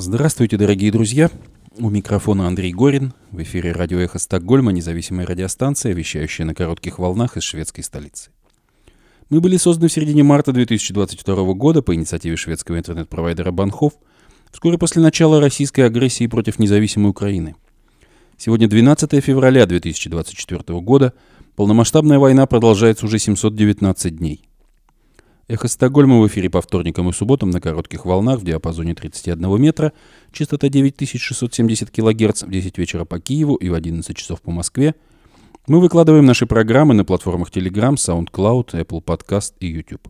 [0.00, 1.28] Здравствуйте, дорогие друзья!
[1.76, 3.14] У микрофона Андрей Горин.
[3.32, 8.30] В эфире радио «Эхо Стокгольма», независимая радиостанция, вещающая на коротких волнах из шведской столицы.
[9.28, 13.94] Мы были созданы в середине марта 2022 года по инициативе шведского интернет-провайдера Банхов,
[14.52, 17.56] вскоре после начала российской агрессии против независимой Украины.
[18.36, 21.12] Сегодня 12 февраля 2024 года.
[21.56, 24.47] Полномасштабная война продолжается уже 719 дней.
[25.48, 29.94] Эхо Стокгольма в эфире по вторникам и субботам на коротких волнах в диапазоне 31 метра,
[30.30, 34.94] частота 9670 кГц в 10 вечера по Киеву и в 11 часов по Москве.
[35.66, 40.08] Мы выкладываем наши программы на платформах Telegram, SoundCloud, Apple Podcast и YouTube.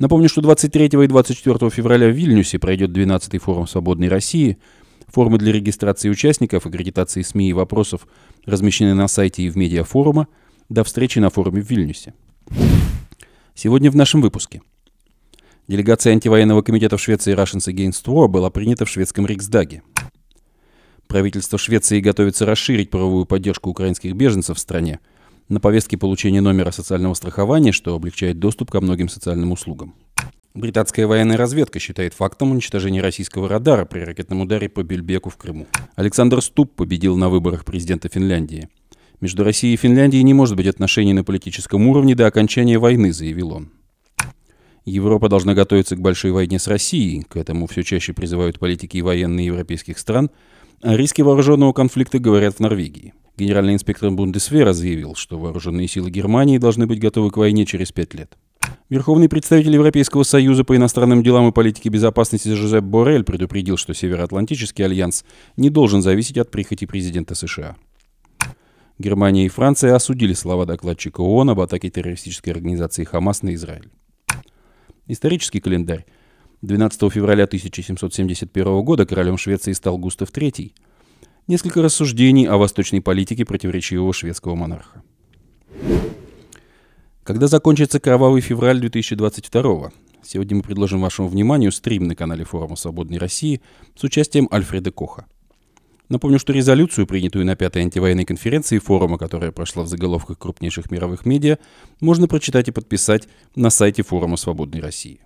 [0.00, 4.58] Напомню, что 23 и 24 февраля в Вильнюсе пройдет 12-й форум «Свободной России».
[5.06, 8.08] Формы для регистрации участников, аккредитации СМИ и вопросов
[8.44, 10.26] размещены на сайте и в медиафорума.
[10.68, 12.12] До встречи на форуме в Вильнюсе.
[13.60, 14.62] Сегодня в нашем выпуске.
[15.66, 19.82] Делегация антивоенного комитета в Швеции Russians Against War была принята в шведском Риксдаге.
[21.08, 25.00] Правительство Швеции готовится расширить правовую поддержку украинских беженцев в стране.
[25.48, 29.96] На повестке получения номера социального страхования, что облегчает доступ ко многим социальным услугам.
[30.54, 35.66] Британская военная разведка считает фактом уничтожения российского радара при ракетном ударе по Бельбеку в Крыму.
[35.96, 38.68] Александр Ступ победил на выборах президента Финляндии.
[39.20, 43.52] Между Россией и Финляндией не может быть отношений на политическом уровне до окончания войны, заявил
[43.52, 43.70] он.
[44.84, 49.02] Европа должна готовиться к большой войне с Россией, к этому все чаще призывают политики и
[49.02, 50.30] военные европейских стран,
[50.82, 53.12] а риски вооруженного конфликта говорят в Норвегии.
[53.36, 58.14] Генеральный инспектор Бундесвера заявил, что вооруженные силы Германии должны быть готовы к войне через пять
[58.14, 58.36] лет.
[58.88, 64.84] Верховный представитель Европейского союза по иностранным делам и политике безопасности Жозеп Борель предупредил, что Североатлантический
[64.84, 65.24] альянс
[65.56, 67.76] не должен зависеть от прихоти президента США.
[68.98, 73.90] Германия и Франция осудили слова докладчика ООН об атаке террористической организации «Хамас» на Израиль.
[75.06, 76.04] Исторический календарь.
[76.62, 80.72] 12 февраля 1771 года королем Швеции стал Густав III.
[81.46, 85.04] Несколько рассуждений о восточной политике противоречивого шведского монарха.
[87.22, 89.92] Когда закончится кровавый февраль 2022
[90.24, 93.62] Сегодня мы предложим вашему вниманию стрим на канале форума «Свободной России»
[93.94, 95.26] с участием Альфреда Коха–
[96.08, 101.26] Напомню, что резолюцию, принятую на пятой антивоенной конференции форума, которая прошла в заголовках крупнейших мировых
[101.26, 101.58] медиа,
[102.00, 105.20] можно прочитать и подписать на сайте форума «Свободной России».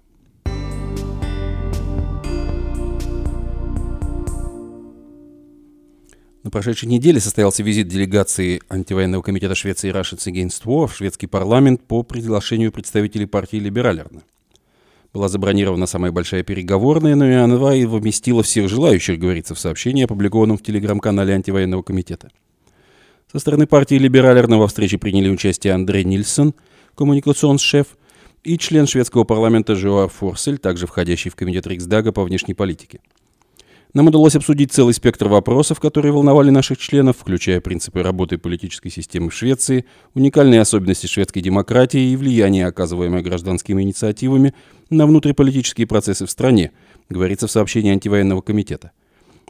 [6.43, 11.81] На прошедшей неделе состоялся визит делегации антивоенного комитета Швеции Russians Against War в шведский парламент
[11.87, 14.22] по приглашению представителей партии Либералерна
[15.12, 20.04] была забронирована самая большая переговорная, но и она и вместила всех желающих, говорится в сообщении,
[20.04, 22.30] опубликованном в телеграм-канале антивоенного комитета.
[23.30, 26.54] Со стороны партии Либералерна во встрече приняли участие Андрей Нильсон,
[26.94, 27.86] коммуникационс-шеф,
[28.42, 33.00] и член шведского парламента Жоа Форсель, также входящий в комитет Риксдага по внешней политике.
[33.94, 39.28] Нам удалось обсудить целый спектр вопросов, которые волновали наших членов, включая принципы работы политической системы
[39.28, 44.54] в Швеции, уникальные особенности шведской демократии и влияние, оказываемое гражданскими инициативами
[44.88, 46.72] на внутриполитические процессы в стране,
[47.10, 48.92] говорится в сообщении антивоенного комитета.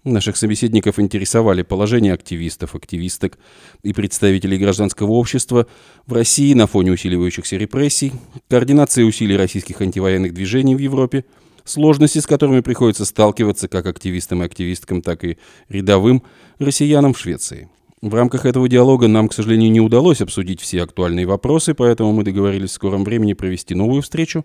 [0.02, 3.38] Наших собеседников интересовали положение активистов, активисток
[3.84, 5.68] и представителей гражданского общества
[6.06, 8.12] в России на фоне усиливающихся репрессий,
[8.50, 11.24] координация усилий российских антивоенных движений в Европе–
[11.64, 16.22] Сложности, с которыми приходится сталкиваться как активистам и активисткам, так и рядовым
[16.58, 17.68] россиянам в Швеции.
[18.02, 22.24] В рамках этого диалога нам, к сожалению, не удалось обсудить все актуальные вопросы, поэтому мы
[22.24, 24.44] договорились в скором времени провести новую встречу.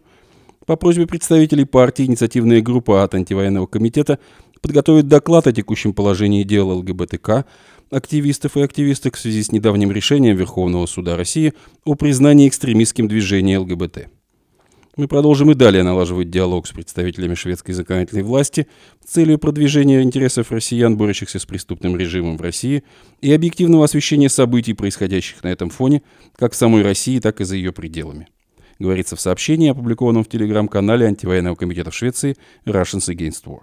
[0.67, 4.19] По просьбе представителей партии инициативная группа от антивоенного комитета
[4.61, 7.45] подготовит доклад о текущем положении дел ЛГБТК,
[7.89, 13.57] активистов и активисток в связи с недавним решением Верховного суда России о признании экстремистским движения
[13.57, 14.09] ЛГБТ.
[14.97, 18.67] Мы продолжим и далее налаживать диалог с представителями шведской законодательной власти
[19.05, 22.83] с целью продвижения интересов россиян, борющихся с преступным режимом в России,
[23.21, 26.01] и объективного освещения событий, происходящих на этом фоне,
[26.35, 28.27] как в самой России, так и за ее пределами.
[28.79, 32.35] Говорится в сообщении, опубликованном в телеграм-канале антивоенного комитета в Швеции
[32.65, 33.59] Russians Against War.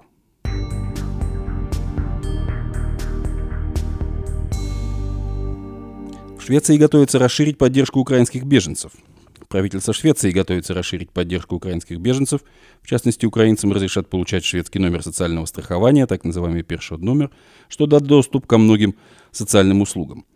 [6.38, 8.93] В Швеции готовится расширить поддержку украинских беженцев–
[9.55, 12.41] Правительство Швеции готовится расширить поддержку украинских беженцев.
[12.83, 17.31] В частности, украинцам разрешат получать шведский номер социального страхования, так называемый першод номер,
[17.69, 18.97] что даст доступ ко многим
[19.31, 20.27] социальным услугам.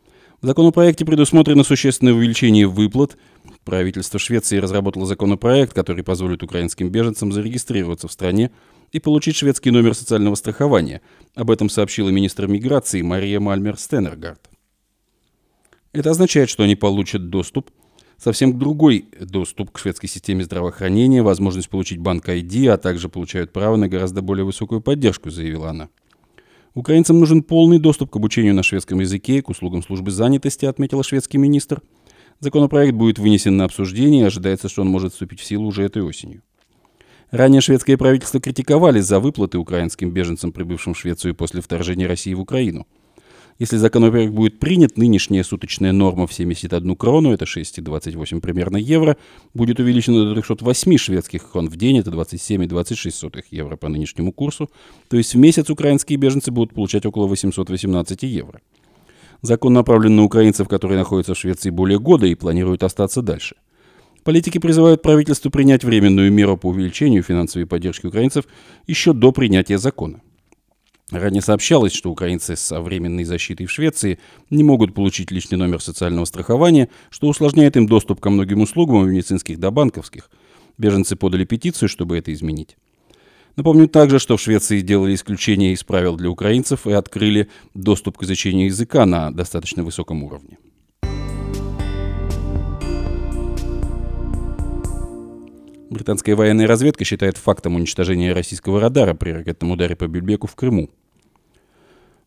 [0.40, 3.18] В законопроекте предусмотрено существенное увеличение выплат.
[3.64, 8.52] Правительство Швеции разработало законопроект, который позволит украинским беженцам зарегистрироваться в стране
[8.92, 11.00] и получить шведский номер социального страхования.
[11.34, 14.48] Об этом сообщила министр миграции Мария Мальмер Стеннергард.
[15.92, 17.72] Это означает, что они получат доступ
[18.18, 23.76] совсем другой доступ к шведской системе здравоохранения, возможность получить банк ID, а также получают право
[23.76, 25.88] на гораздо более высокую поддержку, заявила она.
[26.74, 31.02] Украинцам нужен полный доступ к обучению на шведском языке и к услугам службы занятости, отметила
[31.02, 31.80] шведский министр.
[32.40, 36.02] Законопроект будет вынесен на обсуждение и ожидается, что он может вступить в силу уже этой
[36.02, 36.42] осенью.
[37.30, 42.40] Ранее шведское правительство критиковали за выплаты украинским беженцам, прибывшим в Швецию после вторжения России в
[42.40, 42.86] Украину.
[43.58, 49.16] Если законопроект будет принят, нынешняя суточная норма в 71 крону, это 6,28 примерно евро,
[49.52, 54.70] будет увеличена до 308 шведских крон в день, это 27,26 евро по нынешнему курсу.
[55.08, 58.60] То есть в месяц украинские беженцы будут получать около 818 евро.
[59.42, 63.56] Закон направлен на украинцев, которые находятся в Швеции более года и планируют остаться дальше.
[64.22, 68.44] Политики призывают правительство принять временную меру по увеличению финансовой поддержки украинцев
[68.86, 70.20] еще до принятия закона.
[71.10, 74.18] Ранее сообщалось, что украинцы со временной защитой в Швеции
[74.50, 79.58] не могут получить личный номер социального страхования, что усложняет им доступ ко многим услугам, медицинских
[79.58, 80.30] до банковских.
[80.76, 82.76] Беженцы подали петицию, чтобы это изменить.
[83.56, 88.22] Напомню также, что в Швеции сделали исключение из правил для украинцев и открыли доступ к
[88.22, 90.58] изучению языка на достаточно высоком уровне.
[95.90, 100.90] Британская военная разведка считает фактом уничтожения российского радара при ракетном ударе по Бельбеку в Крыму.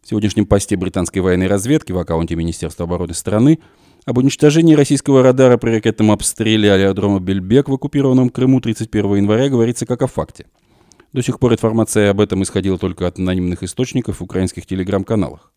[0.02, 3.60] В сегодняшнем посте британской военной разведки в аккаунте Министерства обороны страны
[4.06, 9.86] об уничтожении российского радара при ракетном обстреле аэродрома Бельбек в оккупированном Крыму 31 января говорится
[9.86, 10.48] как о факте.
[11.14, 15.52] До сих пор информация об этом исходила только от анонимных источников в украинских телеграм-каналах.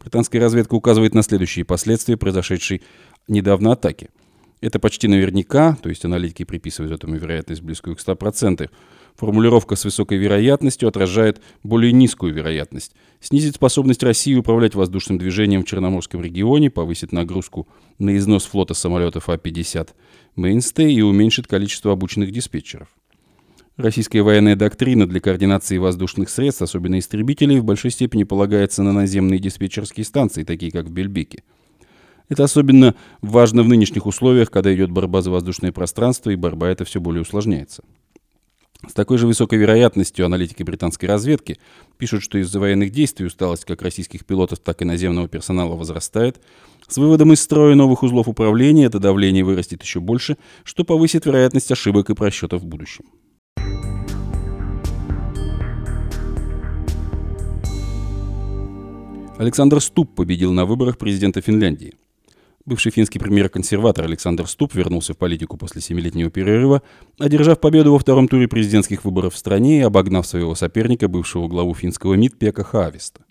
[0.00, 2.82] Британская разведка указывает на следующие последствия произошедшей
[3.28, 4.10] недавно атаки–
[4.62, 8.70] это почти наверняка, то есть аналитики приписывают этому вероятность близкую к 100%.
[9.16, 12.92] Формулировка с высокой вероятностью отражает более низкую вероятность.
[13.20, 17.68] Снизит способность России управлять воздушным движением в Черноморском регионе, повысит нагрузку
[17.98, 19.90] на износ флота самолетов А-50
[20.36, 22.88] Mainstay и уменьшит количество обученных диспетчеров.
[23.76, 29.38] Российская военная доктрина для координации воздушных средств, особенно истребителей, в большой степени полагается на наземные
[29.40, 31.42] диспетчерские станции, такие как в Бельбеке.
[32.28, 36.84] Это особенно важно в нынешних условиях, когда идет борьба за воздушное пространство, и борьба эта
[36.84, 37.82] все более усложняется.
[38.88, 41.58] С такой же высокой вероятностью аналитики британской разведки
[41.98, 46.40] пишут, что из-за военных действий усталость как российских пилотов, так и наземного персонала возрастает.
[46.88, 51.70] С выводом из строя новых узлов управления это давление вырастет еще больше, что повысит вероятность
[51.70, 53.04] ошибок и просчетов в будущем.
[59.38, 61.94] Александр Ступ победил на выборах президента Финляндии.
[62.64, 66.82] Бывший финский премьер-консерватор Александр Ступ вернулся в политику после семилетнего перерыва,
[67.18, 71.74] одержав победу во втором туре президентских выборов в стране и обогнав своего соперника, бывшего главу
[71.74, 73.22] финского МИД Пека Хависта.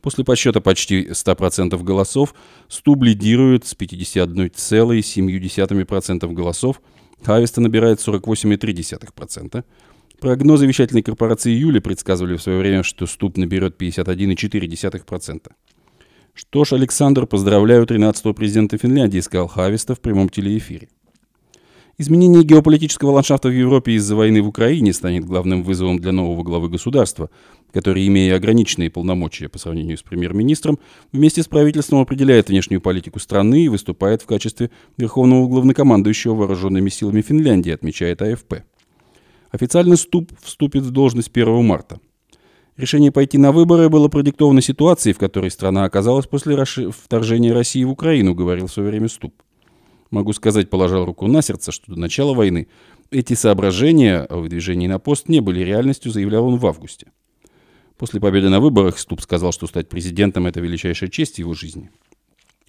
[0.00, 2.34] После подсчета почти 100% голосов
[2.68, 6.80] Стуб лидирует с 51,7% голосов,
[7.22, 9.64] Хависта набирает 48,3%.
[10.18, 15.52] Прогнозы вещательной корпорации Юли предсказывали в свое время, что Стуб наберет 51,4%.
[16.34, 20.88] Что ж, Александр, поздравляю 13-го президента Финляндии, сказал Хависта в прямом телеэфире.
[21.98, 26.70] Изменение геополитического ландшафта в Европе из-за войны в Украине станет главным вызовом для нового главы
[26.70, 27.28] государства,
[27.74, 30.78] который, имея ограниченные полномочия по сравнению с премьер-министром,
[31.12, 37.20] вместе с правительством определяет внешнюю политику страны и выступает в качестве верховного главнокомандующего вооруженными силами
[37.20, 38.62] Финляндии, отмечает АФП.
[39.50, 42.00] Официально Ступ вступит в должность 1 марта–
[42.76, 47.90] Решение пойти на выборы было продиктовано ситуацией, в которой страна оказалась после вторжения России в
[47.90, 49.34] Украину, говорил в свое время Ступ.
[50.10, 52.68] Могу сказать, положил руку на сердце, что до начала войны
[53.10, 57.08] эти соображения о выдвижении на пост не были реальностью, заявлял он в августе.
[57.96, 61.90] После победы на выборах Ступ сказал, что стать президентом– это величайшая честь его жизни.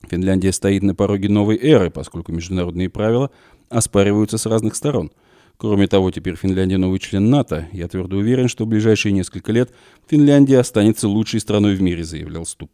[0.10, 3.31] Финляндия стоит на пороге новой эры, поскольку международные правила
[3.70, 5.12] оспариваются с разных сторон–
[5.58, 7.67] Кроме того, теперь Финляндия новый член НАТО.
[7.72, 9.72] Я твердо уверен, что в ближайшие несколько лет
[10.08, 12.72] Финляндия останется лучшей страной в мире, заявлял Ступ.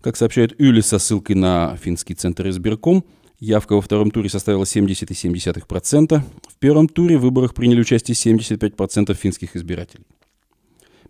[0.00, 3.04] Как сообщает Юли со ссылкой на финский центр избирком,
[3.40, 6.22] явка во втором туре составила 70,7%.
[6.48, 10.04] В первом туре в выборах приняли участие 75% финских избирателей.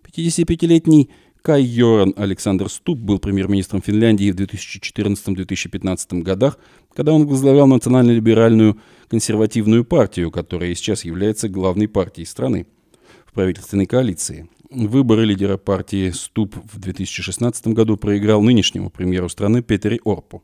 [0.03, 1.09] 55-летний
[1.41, 6.57] Кай Йоран Александр Ступ был премьер-министром Финляндии в 2014-2015 годах,
[6.93, 8.77] когда он возглавлял национально-либеральную
[9.07, 12.67] консервативную партию, которая сейчас является главной партией страны
[13.25, 14.49] в правительственной коалиции.
[14.69, 20.43] Выборы лидера партии Ступ в 2016 году проиграл нынешнему премьеру страны Петери Орпу.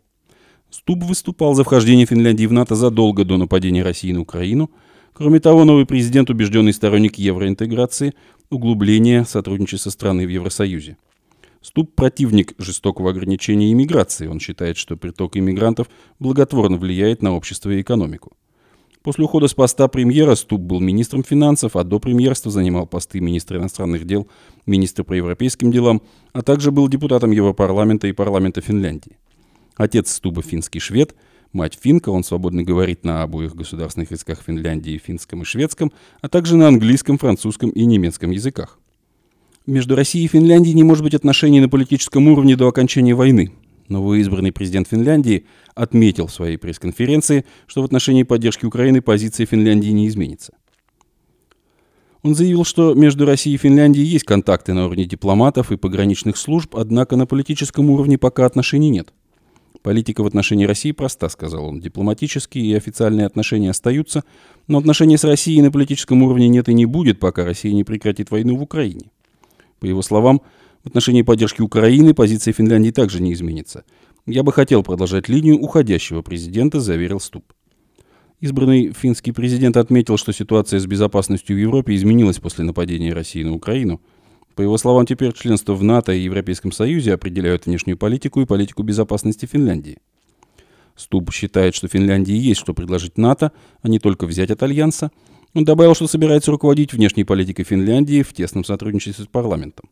[0.69, 4.71] Ступ выступал за вхождение Финляндии в НАТО задолго до нападения России на Украину.
[5.13, 8.13] Кроме того, новый президент убежденный сторонник евроинтеграции,
[8.53, 10.97] углубления сотрудничества страны в Евросоюзе.
[11.61, 14.27] Ступ– противник жестокого ограничения иммиграции.
[14.27, 15.87] Он считает, что приток иммигрантов
[16.19, 18.33] благотворно влияет на общество и экономику.
[19.01, 23.57] После ухода с поста премьера Ступ был министром финансов, а до премьерства занимал посты министра
[23.57, 24.29] иностранных дел,
[24.65, 29.17] министра по европейским делам, а также был депутатом Европарламента и парламента Финляндии.
[29.75, 31.15] Отец Стуба– финский швед,
[31.53, 35.91] мать финка, он свободно говорит на обоих государственных языках Финляндии, финском и шведском,
[36.21, 38.79] а также на английском, французском и немецком языках.
[39.65, 43.53] Между Россией и Финляндией не может быть отношений на политическом уровне до окончания войны.
[43.87, 45.45] Новоизбранный президент Финляндии
[45.75, 50.53] отметил в своей пресс-конференции, что в отношении поддержки Украины позиция Финляндии не изменится.
[52.23, 56.75] Он заявил, что между Россией и Финляндией есть контакты на уровне дипломатов и пограничных служб,
[56.75, 59.13] однако на политическом уровне пока отношений нет.
[59.83, 61.81] Политика в отношении России проста, сказал он.
[61.81, 64.23] Дипломатические и официальные отношения остаются,
[64.67, 68.31] но отношения с Россией на политическом уровне нет и не будет, пока Россия не прекратит
[68.31, 69.11] войну в Украине.
[69.81, 70.41] По его словам,
[70.85, 73.83] в отношении поддержки Украины позиция Финляндии также не изменится.
[74.25, 77.43] Я бы хотел продолжать линию уходящего президента, заверил Ступ.
[78.39, 83.53] Избранный финский президент отметил, что ситуация с безопасностью в Европе изменилась после нападения России на
[83.53, 84.01] Украину.
[84.55, 88.83] По его словам, теперь членство в НАТО и Европейском Союзе определяют внешнюю политику и политику
[88.83, 89.97] безопасности Финляндии.
[90.95, 95.11] Ступ считает, что Финляндии есть что предложить НАТО, а не только взять от Альянса–
[95.53, 99.89] он добавил, что собирается руководить внешней политикой Финляндии в тесном сотрудничестве с парламентом.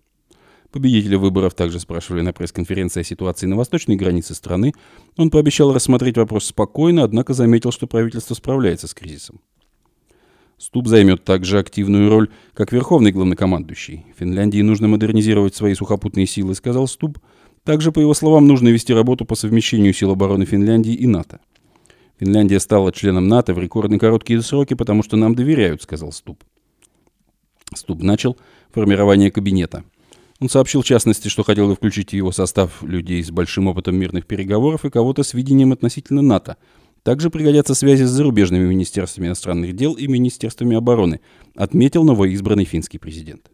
[0.72, 4.74] Победителя выборов также спрашивали на пресс-конференции о ситуации на восточной границе страны.
[5.18, 9.42] Он пообещал рассмотреть вопрос спокойно, однако заметил, что правительство справляется с кризисом.
[10.62, 14.06] Ступ займет также активную роль как верховный главнокомандующий.
[14.16, 17.18] Финляндии нужно модернизировать свои сухопутные силы, сказал Ступ.
[17.64, 21.40] Также, по его словам, нужно вести работу по совмещению сил обороны Финляндии и НАТО.
[22.20, 26.44] Финляндия стала членом НАТО в рекордно короткие сроки, потому что нам доверяют, сказал Ступ.
[27.74, 28.38] Ступ начал
[28.72, 29.84] формирование кабинета.
[30.40, 33.96] Он сообщил, в частности, что хотел бы включить в его состав людей с большим опытом
[33.96, 36.58] мирных переговоров и кого-то с видением относительно НАТО.
[37.04, 41.20] Также пригодятся связи с зарубежными министерствами иностранных дел и министерствами обороны,
[41.56, 43.50] отметил новоизбранный финский президент.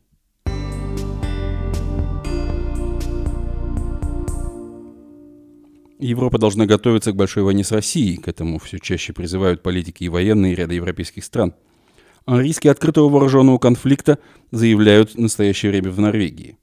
[6.00, 8.18] Европа должна готовиться к большой войне с Россией.
[8.18, 11.56] К этому все чаще призывают политики и военные ряда европейских стран.
[12.26, 14.20] О риске открытого вооруженного конфликта
[14.52, 16.58] заявляют в настоящее время в Норвегии.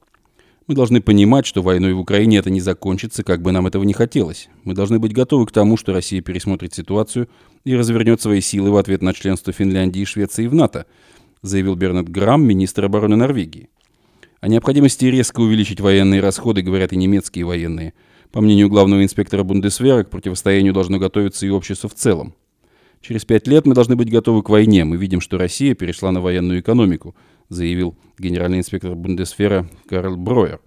[0.66, 3.92] Мы должны понимать, что войной в Украине это не закончится, как бы нам этого не
[3.92, 4.49] хотелось.
[4.64, 7.28] Мы должны быть готовы к тому, что Россия пересмотрит ситуацию
[7.64, 10.87] и развернет свои силы в ответ на членство Финляндии и Швеции в НАТО,
[11.42, 13.68] заявил Бернард Грамм, министр обороны Норвегии.
[14.40, 17.94] О необходимости резко увеличить военные расходы говорят и немецкие военные–
[18.35, 22.35] по мнению главного инспектора Бундесвера, к противостоянию должно готовиться и общество в целом.
[23.00, 24.85] Через пять лет мы должны быть готовы к войне.
[24.85, 27.14] Мы видим, что Россия перешла на военную экономику,
[27.49, 30.61] заявил генеральный инспектор Бундесфера Карл Броер.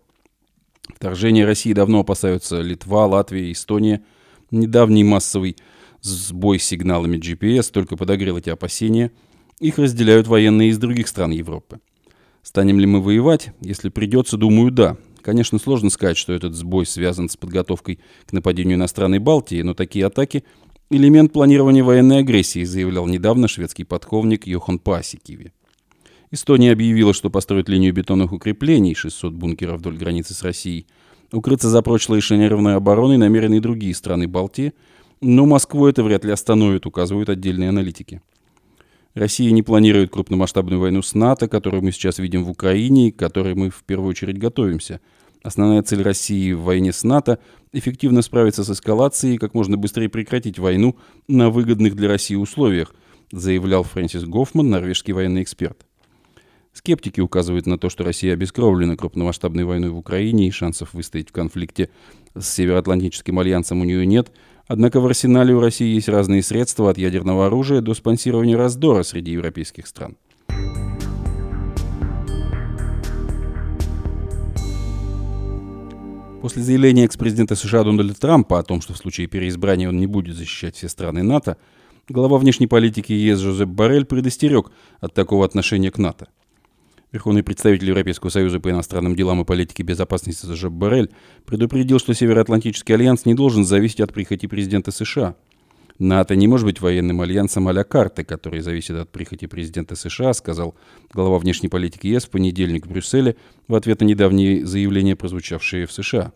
[0.95, 4.03] Вторжение России давно опасаются Литва, Латвия, Эстония.
[4.51, 5.57] Недавний массовый
[6.01, 9.11] сбой с сигналами GPS только подогрел эти опасения.
[9.59, 11.79] Их разделяют военные из других стран Европы.
[12.43, 13.51] Станем ли мы воевать?
[13.59, 14.97] Если придется, думаю, да.
[15.21, 20.05] Конечно, сложно сказать, что этот сбой связан с подготовкой к нападению иностранной Балтии, но такие
[20.05, 20.45] атаки–
[20.89, 25.53] элемент планирования военной агрессии, заявлял недавно шведский подковник Йохан Пасикиви.
[26.29, 30.85] Эстония объявила, что построит линию бетонных укреплений, 600 бункеров вдоль границы с Россией.
[31.31, 34.73] Укрыться за прочной эшелонированной обороной намерены и другие страны Балтии,
[35.21, 38.21] но Москву это вряд ли остановит, указывают отдельные аналитики.
[39.13, 43.17] Россия не планирует крупномасштабную войну с НАТО, которую мы сейчас видим в Украине и к
[43.17, 44.99] которой мы в первую очередь готовимся.
[45.43, 47.39] Основная цель России в войне с НАТО–
[47.73, 52.93] эффективно справиться с эскалацией и как можно быстрее прекратить войну на выгодных для России условиях,
[53.31, 55.86] заявлял Фрэнсис Гофман, норвежский военный эксперт.
[56.77, 61.31] Скептики указывают на то, что Россия обескровлена крупномасштабной войной в Украине и шансов выстоять в
[61.31, 61.89] конфликте
[62.35, 64.31] с Североатлантическим альянсом у нее нет,
[64.67, 69.31] Однако в арсенале у России есть разные средства от ядерного оружия до спонсирования раздора среди
[69.31, 70.17] европейских стран.
[76.41, 80.35] После заявления экс-президента США Дональда Трампа о том, что в случае переизбрания он не будет
[80.35, 81.55] защищать все страны НАТО,
[82.09, 84.69] глава внешней политики ЕС Жозеп Барель предостерег
[84.99, 86.27] от такого отношения к НАТО.
[87.13, 91.09] Верховный представитель Европейского союза по иностранным делам и политике безопасности Жоб Боррель
[91.45, 95.35] предупредил, что Североатлантический альянс не должен зависеть от прихоти президента США.
[95.99, 100.75] НАТО не может быть военным альянсом а-ля карты, который зависит от прихоти президента США, сказал
[101.13, 103.37] глава внешней политики ЕС в понедельник в Брюсселе
[103.69, 106.33] в ответ на недавние заявления, прозвучавшие в США.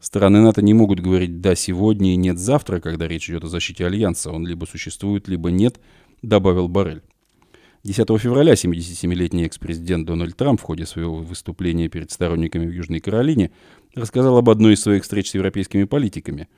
[0.00, 3.86] Стороны НАТО не могут говорить «да сегодня» и «нет завтра», когда речь идет о защите
[3.86, 4.30] альянса.
[4.32, 5.80] Он либо существует, либо нет,
[6.22, 7.02] добавил Барель.
[7.84, 13.52] 10 февраля 77-летний экс-президент Дональд Трамп в ходе своего выступления перед сторонниками в Южной Каролине
[13.94, 16.48] рассказал об одной из своих встреч с европейскими политиками.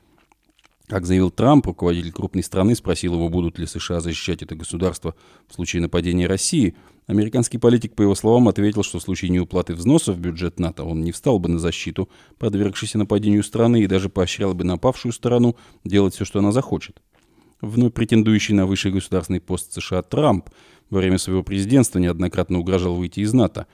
[0.87, 5.15] Как заявил Трамп, руководитель крупной страны спросил его, будут ли США защищать это государство
[5.47, 6.75] в случае нападения России.
[7.05, 11.01] Американский политик, по его словам, ответил, что в случае неуплаты взносов в бюджет НАТО он
[11.01, 12.09] не встал бы на защиту,
[12.39, 16.99] подвергшейся нападению страны, и даже поощрял бы напавшую сторону делать все, что она захочет.
[17.61, 20.49] Вновь претендующий на высший государственный пост США Трамп
[20.91, 23.65] во время своего президентства неоднократно угрожал выйти из НАТО.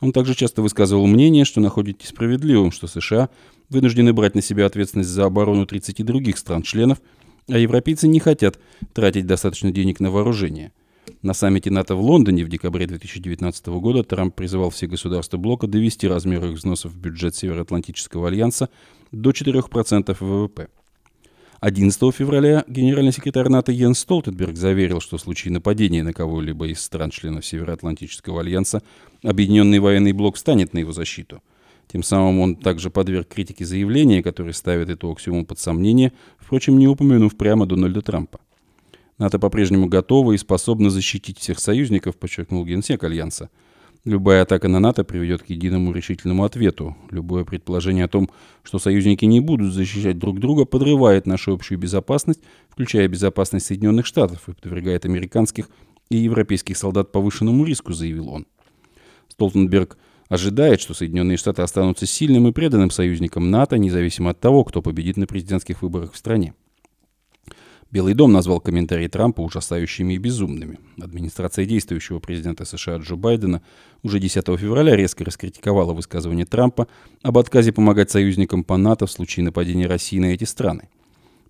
[0.00, 3.28] Он также часто высказывал мнение, что находит несправедливым, что США
[3.68, 7.00] вынуждены брать на себя ответственность за оборону 30 других стран-членов,
[7.48, 8.58] а европейцы не хотят
[8.94, 10.72] тратить достаточно денег на вооружение.
[11.20, 16.08] На саммите НАТО в Лондоне в декабре 2019 года Трамп призывал все государства блока довести
[16.08, 18.70] размер их взносов в бюджет Североатлантического альянса
[19.12, 20.68] до 4% ВВП.
[21.62, 26.80] 11 февраля генеральный секретарь НАТО Йен Столтенберг заверил, что в случае нападения на кого-либо из
[26.80, 28.82] стран-членов Североатлантического альянса
[29.22, 31.40] Объединенный военный блок встанет на его защиту.
[31.86, 36.88] Тем самым он также подверг критике заявления, которое ставит эту аксиому под сомнение, впрочем, не
[36.88, 38.40] упомянув прямо Дональда Трампа.
[39.18, 43.50] НАТО по-прежнему готова и способна защитить всех союзников, подчеркнул генсек Альянса.
[44.04, 46.96] Любая атака на НАТО приведет к единому решительному ответу.
[47.10, 48.28] Любое предположение о том,
[48.64, 54.48] что союзники не будут защищать друг друга, подрывает нашу общую безопасность, включая безопасность Соединенных Штатов,
[54.48, 55.68] и подвергает американских
[56.10, 58.46] и европейских солдат повышенному риску, заявил он.
[59.28, 59.96] Столтенберг
[60.28, 65.16] ожидает, что Соединенные Штаты останутся сильным и преданным союзником НАТО, независимо от того, кто победит
[65.16, 66.54] на президентских выборах в стране.
[67.92, 70.80] Белый дом назвал комментарии Трампа ужасающими и безумными.
[70.98, 73.60] Администрация действующего президента США Джо Байдена
[74.02, 76.88] уже 10 февраля резко раскритиковала высказывание Трампа
[77.20, 80.88] об отказе помогать союзникам по НАТО в случае нападения России на эти страны.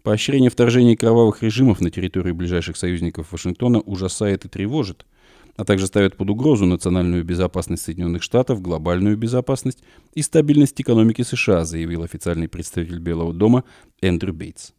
[0.02, 5.06] Поощрение вторжения кровавых режимов на территорию ближайших союзников Вашингтона ужасает и тревожит,
[5.54, 9.78] а также ставит под угрозу национальную безопасность Соединенных Штатов, глобальную безопасность
[10.14, 13.62] и стабильность экономики США, заявил официальный представитель Белого дома
[14.00, 14.72] Эндрю Бейтс.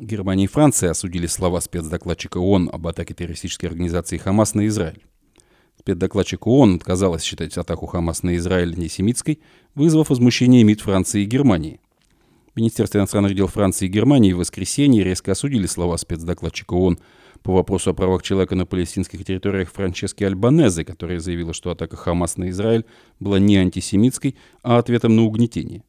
[0.00, 5.04] Германия и Франция осудили слова спецдокладчика ООН об атаке террористической организации «Хамас» на Израиль.
[5.78, 9.40] Спецдокладчик ООН отказалась считать атаку «Хамас» на Израиль несемитской,
[9.76, 11.80] вызвав возмущение МИД Франции и Германии.
[12.56, 16.98] Министерство иностранных дел Франции и Германии в воскресенье резко осудили слова спецдокладчика ООН
[17.44, 22.36] по вопросу о правах человека на палестинских территориях Франчески Альбанезе, которая заявила, что атака Хамас
[22.36, 22.84] на Израиль
[23.20, 25.84] была не антисемитской, а ответом на угнетение.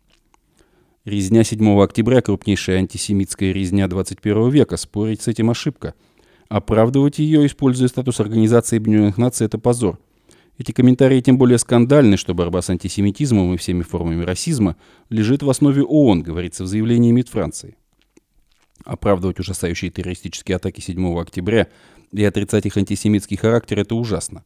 [1.06, 4.76] Резня 7 октября– крупнейшая антисемитская резня 21 века.
[4.76, 5.94] Спорить с этим ошибка.
[6.50, 10.00] Оправдывать ее, используя статус Организации Объединенных Наций, это позор.
[10.58, 14.78] Эти комментарии тем более скандальны, что борьба с антисемитизмом и всеми формами расизма
[15.12, 17.78] лежит в основе ООН, говорится в заявлении МИД Франции.
[18.84, 21.68] Оправдывать ужасающие террористические атаки 7 октября
[22.14, 24.44] и отрицать их антисемитский характер– это ужасно.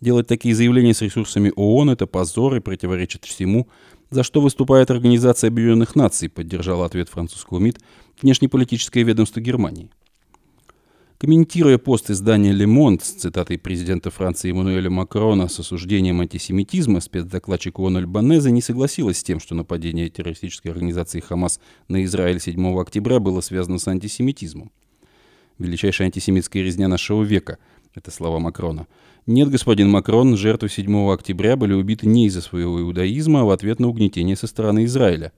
[0.00, 3.68] Делать такие заявления с ресурсами ООН– это позор и противоречит всему,
[4.10, 7.80] за что выступает Организация Объединенных Наций, поддержала ответ французского МИД
[8.20, 9.90] внешнеполитическое ведомство Германии.
[11.18, 17.80] Комментируя пост издания «Le Monde» с цитатой президента Франции Эммануэля Макрона с осуждением антисемитизма, спецдокладчик
[17.80, 23.18] ООН Альбанезе не согласилась с тем, что нападение террористической организации «Хамас» на Израиль 7 октября
[23.18, 24.70] было связано с антисемитизмом.
[25.58, 27.58] Величайшая антисемитская резня нашего века–
[27.96, 28.86] это слова Макрона–
[29.28, 33.78] нет, господин Макрон, жертвы 7 октября были убиты не из-за своего иудаизма, а в ответ
[33.78, 35.32] на угнетение со стороны Израиля.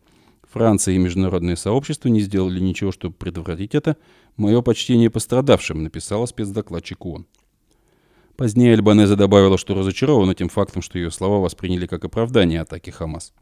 [0.48, 3.96] Франция и международное сообщество не сделали ничего, чтобы предотвратить это.
[4.36, 7.26] Мое почтение пострадавшим, написала спецдокладчик ООН.
[8.36, 13.32] Позднее Альбанеза добавила, что разочарована тем фактом, что ее слова восприняли как оправдание атаки Хамас.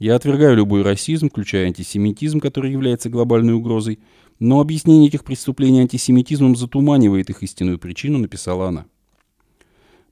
[0.00, 4.00] Я отвергаю любой расизм, включая антисемитизм, который является глобальной угрозой,
[4.40, 8.86] но объяснение этих преступлений антисемитизмом затуманивает их истинную причину, написала она.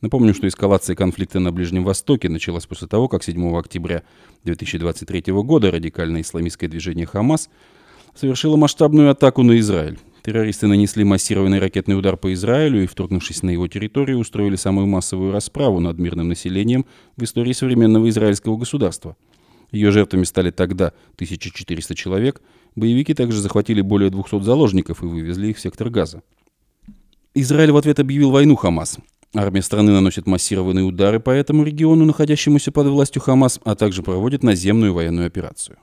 [0.01, 4.03] Напомню, что эскалация конфликта на Ближнем Востоке началась после того, как 7 октября
[4.45, 7.51] 2023 года радикальное исламистское движение «Хамас»
[8.15, 9.99] совершило масштабную атаку на Израиль.
[10.23, 15.33] Террористы нанесли массированный ракетный удар по Израилю и, вторгнувшись на его территорию, устроили самую массовую
[15.33, 16.87] расправу над мирным населением
[17.17, 19.17] в истории современного израильского государства.
[19.71, 22.41] Ее жертвами стали тогда 1400 человек.
[22.75, 26.23] Боевики также захватили более 200 заложников и вывезли их в сектор Газа.
[27.35, 28.99] Израиль в ответ объявил войну Хамас.
[29.33, 34.43] Армия страны наносит массированные удары по этому региону, находящемуся под властью Хамас, а также проводит
[34.43, 35.79] наземную военную операцию.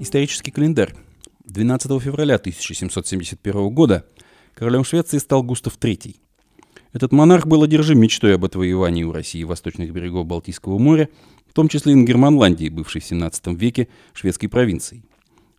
[0.00, 0.94] Исторический календарь.
[1.44, 4.06] 12 февраля 1771 года
[4.54, 6.16] королем Швеции стал Густав III.
[6.94, 11.10] Этот монарх был одержим мечтой об отвоевании у России восточных берегов Балтийского моря
[11.46, 15.04] в том числе Ингерманландии, бывшей в 17 веке шведской провинцией.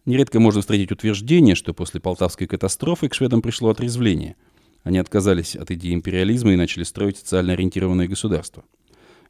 [0.05, 4.35] Нередко можно встретить утверждение, что после Полтавской катастрофы к шведам пришло отрезвление.
[4.83, 8.65] Они отказались от идеи империализма и начали строить социально ориентированное государство.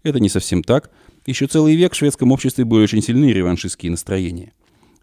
[0.01, 0.89] Это не совсем так.
[1.27, 4.53] Еще целый век в шведском обществе были очень сильные реваншистские настроения.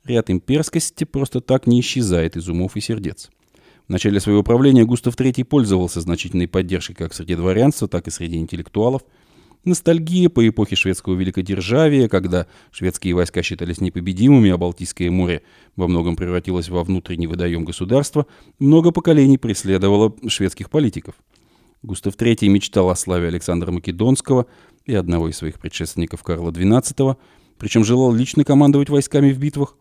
[0.05, 3.31] Ряд имперскости просто так не исчезает из умов и сердец.
[3.87, 8.37] В начале своего правления Густав III пользовался значительной поддержкой как среди дворянства, так и среди
[8.39, 9.03] интеллектуалов–
[9.65, 15.43] Ностальгия по эпохе шведского великодержавия, когда шведские войска считались непобедимыми, а Балтийское море
[15.77, 18.27] во многом превратилось во внутренний водоем государства,
[18.59, 21.15] много поколений преследовало шведских политиков.
[21.83, 24.47] Густав III мечтал о славе Александра Македонского
[24.87, 27.17] и одного из своих предшественников Карла XII,
[27.59, 29.77] причем желал лично командовать войсками в битвах.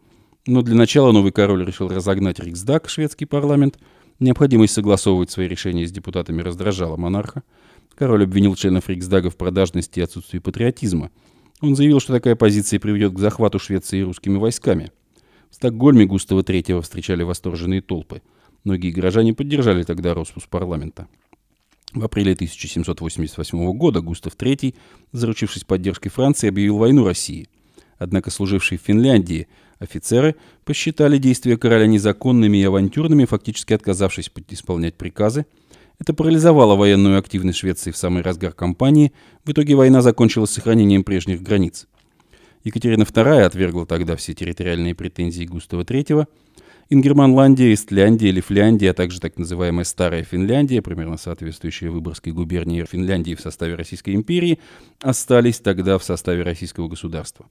[0.45, 3.77] Но для начала новый король решил разогнать Риксдаг, шведский парламент.
[4.19, 7.43] Необходимость согласовывать свои решения с депутатами раздражала монарха.
[7.99, 11.11] Король обвинил членов Риксдага в продажности и отсутствии патриотизма.
[11.59, 14.93] Он заявил, что такая позиция приведет к захвату Швеции русскими войсками.
[15.49, 18.21] В Стокгольме Густава III встречали восторженные толпы.
[18.63, 21.09] Многие горожане поддержали тогда распуск парламента.
[21.91, 24.75] В апреле 1788 года Густав III,
[25.11, 27.49] заручившись поддержкой Франции, объявил войну России.
[27.97, 35.45] Однако служившие в Финляндии офицеры посчитали действия короля незаконными и авантюрными, фактически отказавшись исполнять приказы,
[35.99, 39.11] это парализовало военную активность Швеции в самый разгар кампании.
[39.43, 41.87] В итоге война закончилась сохранением прежних границ.
[42.63, 46.25] Екатерина II отвергла тогда все территориальные претензии Густава III.
[46.91, 53.41] Ингерманландия, Истляндия, Лифляндия, а также так называемая Старая Финляндия, примерно соответствующая Выборгской губернии Финляндии в
[53.41, 54.57] составе Российской империи,
[55.01, 57.45] остались тогда в составе российского государства.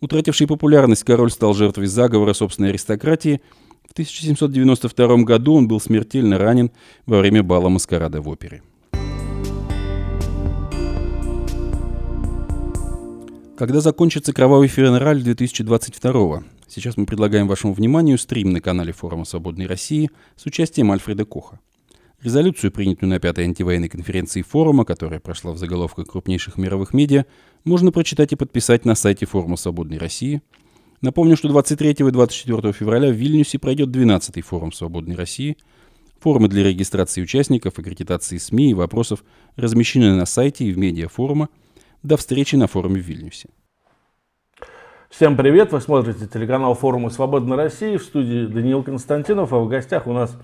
[0.00, 3.40] Утративший популярность, король стал жертвой заговора собственной аристократии–
[3.96, 6.70] 1792 году он был смертельно ранен
[7.06, 8.62] во время бала маскарада в опере.
[13.56, 19.66] Когда закончится кровавый февраль 2022 Сейчас мы предлагаем вашему вниманию стрим на канале форума «Свободной
[19.66, 21.58] России» с участием Альфреда Коха.
[22.20, 27.24] Резолюцию, принятую на пятой антивоенной конференции форума, которая прошла в заголовках крупнейших мировых медиа,
[27.64, 30.42] можно прочитать и подписать на сайте форума «Свободной России»,
[31.06, 35.56] Напомню, что 23 и 24 февраля в Вильнюсе пройдет 12-й форум «Свободной России».
[36.18, 39.22] Формы для регистрации участников, аккредитации СМИ и вопросов
[39.54, 41.48] размещены на сайте и в медиа форума.
[42.02, 43.50] До встречи на форуме в Вильнюсе.
[45.08, 45.70] Всем привет!
[45.70, 47.98] Вы смотрите телеканал форума «Свободной России».
[47.98, 50.36] В студии Даниил Константинов, а в гостях у нас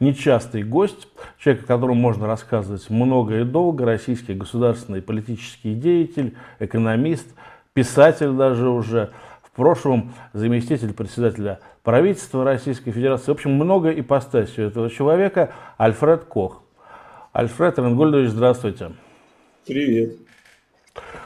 [0.00, 7.26] нечастый гость, человек, о котором можно рассказывать много и долго, российский государственный политический деятель, экономист,
[7.74, 9.10] писатель даже уже–
[9.56, 13.28] в прошлом заместитель председателя правительства Российской Федерации.
[13.28, 15.54] В общем, много ипостасей у этого человека.
[15.78, 16.62] Альфред Кох.
[17.32, 18.92] Альфред Ренгольдович, здравствуйте.
[19.66, 20.16] Привет.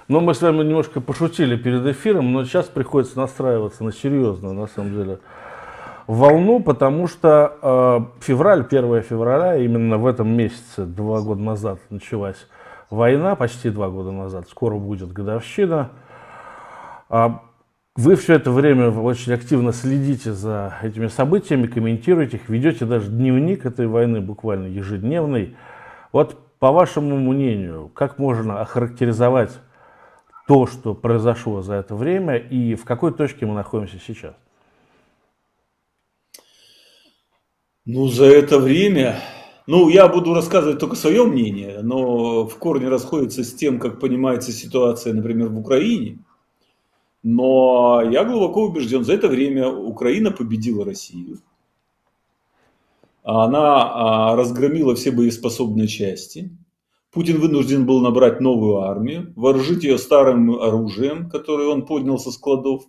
[0.06, 4.68] Ну, мы с вами немножко пошутили перед эфиром, но сейчас приходится настраиваться на серьезную, на
[4.68, 5.18] самом деле,
[6.06, 12.46] волну, потому что э, февраль, 1 февраля, именно в этом месяце, два года назад началась
[12.90, 15.90] война, почти два года назад, скоро будет годовщина.
[17.08, 17.42] А
[18.00, 23.66] вы все это время очень активно следите за этими событиями, комментируете их, ведете даже дневник
[23.66, 25.54] этой войны, буквально ежедневный.
[26.10, 29.52] Вот по вашему мнению, как можно охарактеризовать
[30.48, 34.34] то, что произошло за это время, и в какой точке мы находимся сейчас?
[37.84, 39.20] Ну, за это время,
[39.66, 44.52] ну, я буду рассказывать только свое мнение, но в корне расходится с тем, как понимается
[44.52, 46.20] ситуация, например, в Украине–
[47.22, 51.38] но я глубоко убежден, за это время Украина победила Россию.
[53.22, 56.56] Она а, разгромила все боеспособные части.
[57.12, 62.84] Путин вынужден был набрать новую армию, вооружить ее старым оружием, которое он поднял со складов,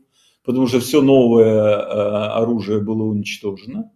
[0.46, 3.92] потому что все новое а, оружие было уничтожено.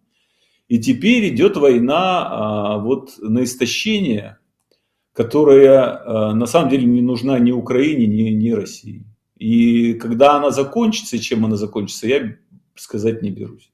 [0.68, 4.38] И теперь идет война а, вот на истощение,
[5.14, 9.06] которая на самом деле не нужна ни Украине, ни, ни России.
[9.36, 12.36] И когда она закончится, чем она закончится, я
[12.74, 13.70] сказать не берусь.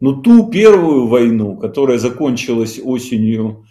[0.00, 3.66] Но ту первую войну, которая закончилась осенью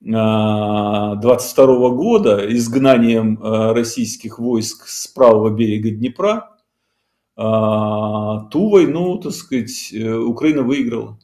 [0.00, 6.56] 22 а, года изгнанием а, российских войск с правого берега Днепра,
[7.36, 11.18] а, ту войну, так сказать, э, Украина выиграла.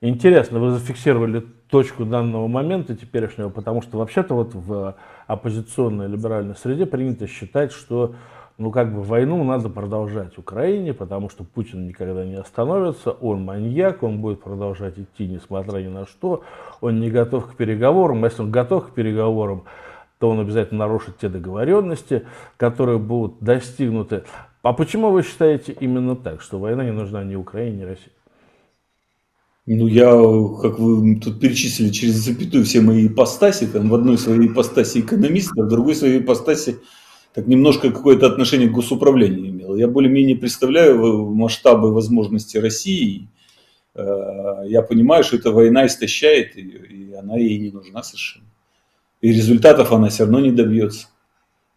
[0.00, 4.94] Интересно, вы зафиксировали точку данного момента теперешнего, потому что вообще-то вот в
[5.26, 8.14] оппозиционной либеральной среде принято считать, что
[8.58, 14.02] ну как бы войну надо продолжать Украине, потому что Путин никогда не остановится, он маньяк,
[14.02, 16.44] он будет продолжать идти несмотря ни на что,
[16.82, 19.64] он не готов к переговорам, а если он готов к переговорам,
[20.18, 22.26] то он обязательно нарушит те договоренности,
[22.58, 24.24] которые будут достигнуты.
[24.60, 28.12] А почему вы считаете именно так, что война не нужна ни Украине, ни России?
[29.64, 30.10] Ну, я,
[30.60, 35.52] как вы тут перечислили через запятую все мои ипостаси, там в одной своей ипостаси экономист,
[35.56, 36.78] а в другой своей ипостаси
[37.32, 39.76] так немножко какое-то отношение к госуправлению имел.
[39.76, 43.28] Я более-менее представляю масштабы возможностей России.
[43.94, 48.46] Э, я понимаю, что эта война истощает ее, и она ей не нужна совершенно.
[49.20, 51.06] И результатов она все равно не добьется.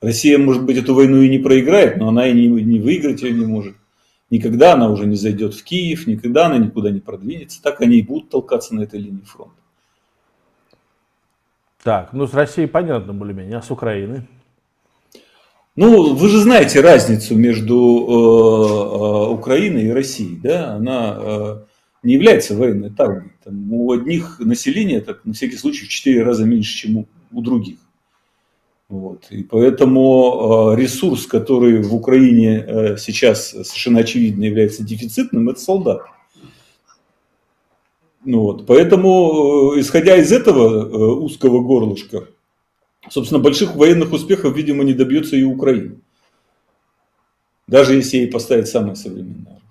[0.02, 3.34] Россия, может быть, эту войну и не проиграет, но она и не, не выиграть ее
[3.34, 3.76] не может.
[4.32, 7.62] Никогда она уже не зайдет в Киев, никогда она никуда не продвинется.
[7.62, 9.56] Так они и будут толкаться на этой линии фронта.
[11.84, 14.24] Так, ну с Россией понятно более-менее, а с Украиной?
[15.76, 20.76] Ну, вы же знаете разницу между э, э, Украиной и Россией, да?
[20.76, 21.58] Она э,
[22.02, 23.34] не является военной тайной.
[23.44, 27.42] Там, у одних населения, так, на всякий случай, в 4 раза меньше, чем у, у
[27.42, 27.78] других.
[28.88, 29.26] Вот.
[29.32, 36.02] И поэтому э, ресурс, который в Украине э, сейчас совершенно очевидно является дефицитным, это солдат.
[38.24, 38.68] Ну вот.
[38.68, 42.28] Поэтому, э, исходя из этого узкого горлышка,
[43.10, 45.96] Собственно, больших военных успехов, видимо, не добьется и Украина.
[47.68, 49.62] Даже если ей поставить самое современное оружие.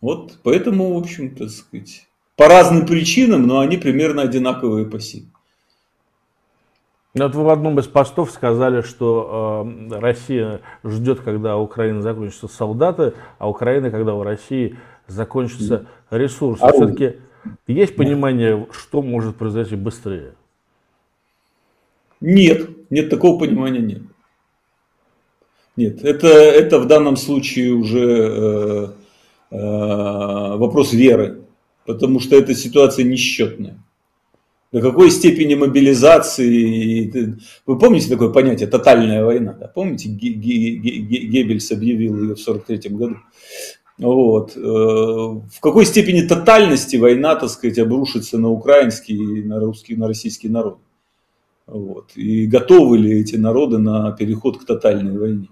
[0.00, 5.26] Вот поэтому, в общем, так сказать, по разным причинам, но они примерно одинаковые по силе.
[7.16, 12.46] Ну, вот вы в одном из постов сказали, что э, Россия ждет, когда Украина закончится
[12.46, 14.76] солдаты, а Украина, когда у России
[15.06, 16.62] закончится ресурсы.
[16.62, 17.16] А Все-таки
[17.66, 20.34] есть понимание, что может произойти быстрее?
[22.20, 24.02] Нет, нет, такого понимания нет.
[25.74, 28.88] Нет, это, это в данном случае уже э,
[29.52, 31.44] э, вопрос веры,
[31.86, 33.78] потому что эта ситуация несчетная.
[34.72, 39.68] До какой степени мобилизации, вы помните такое понятие «тотальная война», да?
[39.68, 43.16] помните, Геббельс объявил ее в 1943 году.
[43.98, 44.56] Вот.
[44.56, 50.48] Э, в какой степени тотальности война, так сказать, обрушится на украинский, на русский, на российский
[50.48, 50.78] народ?
[51.66, 52.10] Вот.
[52.14, 55.48] И готовы ли эти народы на переход к тотальной войне?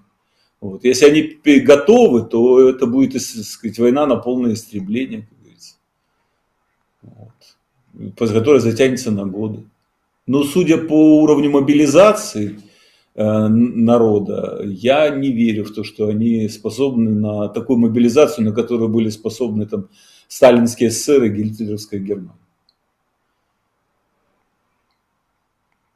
[0.60, 0.84] Вот.
[0.84, 5.76] Если они готовы, то это будет, так сказать, война на полное истребление, как говорится.
[7.02, 7.53] Вот.
[8.16, 9.64] Которая затянется на годы.
[10.26, 12.58] Но судя по уровню мобилизации
[13.14, 18.88] э, народа, я не верю в то, что они способны на такую мобилизацию, на которую
[18.88, 19.88] были способны там
[20.28, 22.38] сталинские СССР и гитлеровская Германия.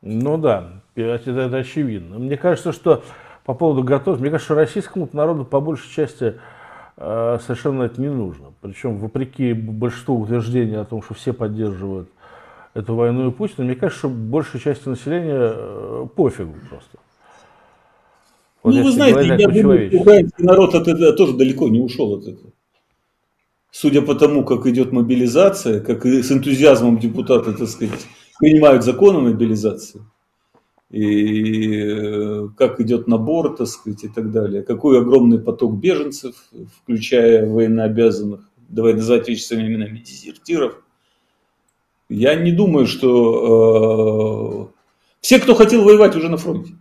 [0.02, 2.18] Ну да, это, это очевидно.
[2.18, 3.02] Мне кажется, что
[3.44, 6.38] по поводу готовности, мне кажется, что российскому народу по большей части
[6.98, 8.52] совершенно это не нужно.
[8.60, 12.08] Причем, вопреки большинству утверждений о том, что все поддерживают
[12.74, 16.98] эту войну и Путина, мне кажется, что большей части населения э, пофигу просто.
[18.62, 22.26] Вот ну, вы знаете, я думаю, украинский народ от этого тоже далеко не ушел от
[22.26, 22.50] этого.
[23.70, 28.06] Судя по тому, как идет мобилизация, как и с энтузиазмом депутаты, так сказать,
[28.40, 30.00] принимают закон о мобилизации,
[30.90, 34.62] и э, как идет набор, так сказать, и так далее.
[34.62, 36.34] Какой огромный поток беженцев,
[36.82, 40.82] включая военнообязанных, давай называть вещи своими именами, дезертиров.
[42.08, 44.82] Я не думаю, что э,
[45.20, 46.72] все, кто хотел воевать, уже на фронте.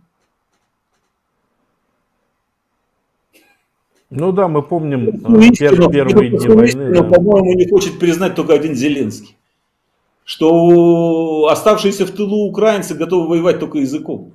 [4.10, 6.94] Ну да, мы помним ну, пер, первые дни войны.
[6.94, 7.14] Но, да.
[7.14, 9.37] по-моему, не хочет признать только один Зеленский
[10.28, 14.34] что оставшиеся в тылу украинцы готовы воевать только языком.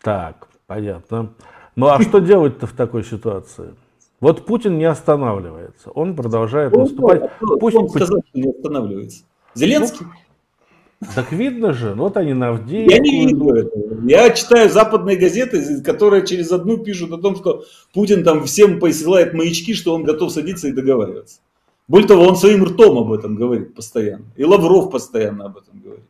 [0.00, 1.34] Так, понятно.
[1.76, 3.74] Ну а что делать-то в такой ситуации?
[4.20, 7.30] Вот Путин не останавливается, он продолжает ну, наступать.
[7.60, 9.24] Пусть он сказал, что не останавливается.
[9.52, 10.06] Зеленский?
[10.06, 10.12] Ну,
[11.14, 12.92] так видно же, вот они на Авдеевку.
[12.92, 14.08] Я не вижу этого.
[14.08, 19.34] Я читаю западные газеты, которые через одну пишут о том, что Путин там всем посылает
[19.34, 21.40] маячки, что он готов садиться и договариваться.
[21.86, 24.24] Более того, он своим ртом об этом говорит постоянно.
[24.36, 26.04] И Лавров постоянно об этом говорит.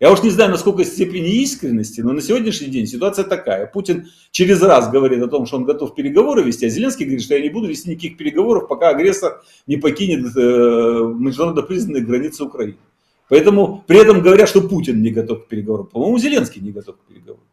[0.00, 3.66] Я уж не знаю, насколько степени искренности, но на сегодняшний день ситуация такая.
[3.66, 7.34] Путин через раз говорит о том, что он готов переговоры вести, а Зеленский говорит, что
[7.34, 12.76] я не буду вести никаких переговоров, пока агрессор не покинет э, международно признанные границы Украины.
[13.28, 15.86] Поэтому при этом говорят, что Путин не готов к переговорам.
[15.86, 17.44] По-моему, Зеленский не готов к переговорам.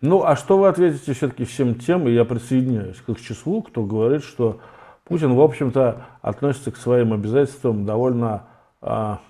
[0.00, 3.84] Ну, а что вы ответите все-таки всем тем, и я присоединяюсь к их числу, кто
[3.84, 4.60] говорит, что
[5.04, 8.46] Путин, в общем-то, относится к своим обязательствам довольно
[8.80, 9.20] а,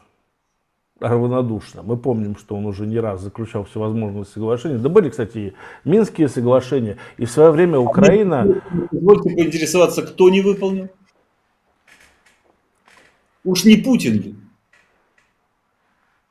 [1.00, 1.82] равнодушно.
[1.82, 4.78] Мы помним, что он уже не раз заключал всевозможные соглашения.
[4.78, 5.54] Да были, кстати, и
[5.88, 6.98] Минские соглашения.
[7.16, 8.62] И в свое время Украина...
[8.90, 10.88] Позвольте поинтересоваться, кто не выполнил?
[13.44, 14.34] Уж не Путин ли?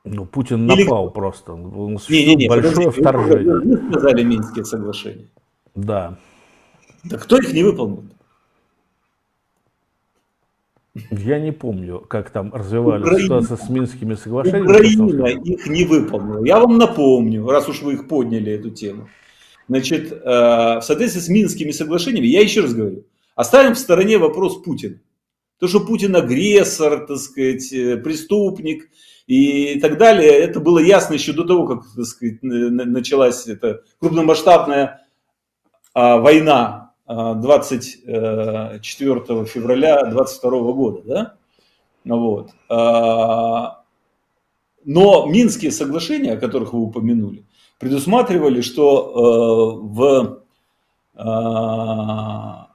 [0.05, 1.13] Ну, Путин напал Или...
[1.13, 1.53] просто.
[1.53, 3.59] Он не, не, не, большое вторжение.
[3.59, 5.27] Вы сказали Минские соглашения.
[5.75, 6.17] Да.
[7.03, 8.05] Да кто их не выполнил?
[11.11, 14.65] Я не помню, как там развивались Украина, ситуация с Минскими соглашениями.
[14.65, 16.43] Украина их не выполнила.
[16.43, 19.07] Я вам напомню, раз уж вы их подняли, эту тему.
[19.67, 23.03] Значит, э, в соответствии с Минскими соглашениями, я еще раз говорю,
[23.35, 24.97] оставим в стороне вопрос Путина.
[25.59, 28.89] То, что Путин агрессор, так сказать, э, преступник
[29.27, 35.05] и так далее, это было ясно еще до того, как так сказать, началась эта крупномасштабная
[35.93, 41.01] а, война 24 э, февраля 22 года.
[41.05, 41.35] Да?
[42.05, 42.51] Вот.
[42.69, 43.83] А,
[44.85, 47.45] но Минские соглашения, о которых вы упомянули,
[47.79, 50.43] предусматривали, что в
[51.15, 52.68] а,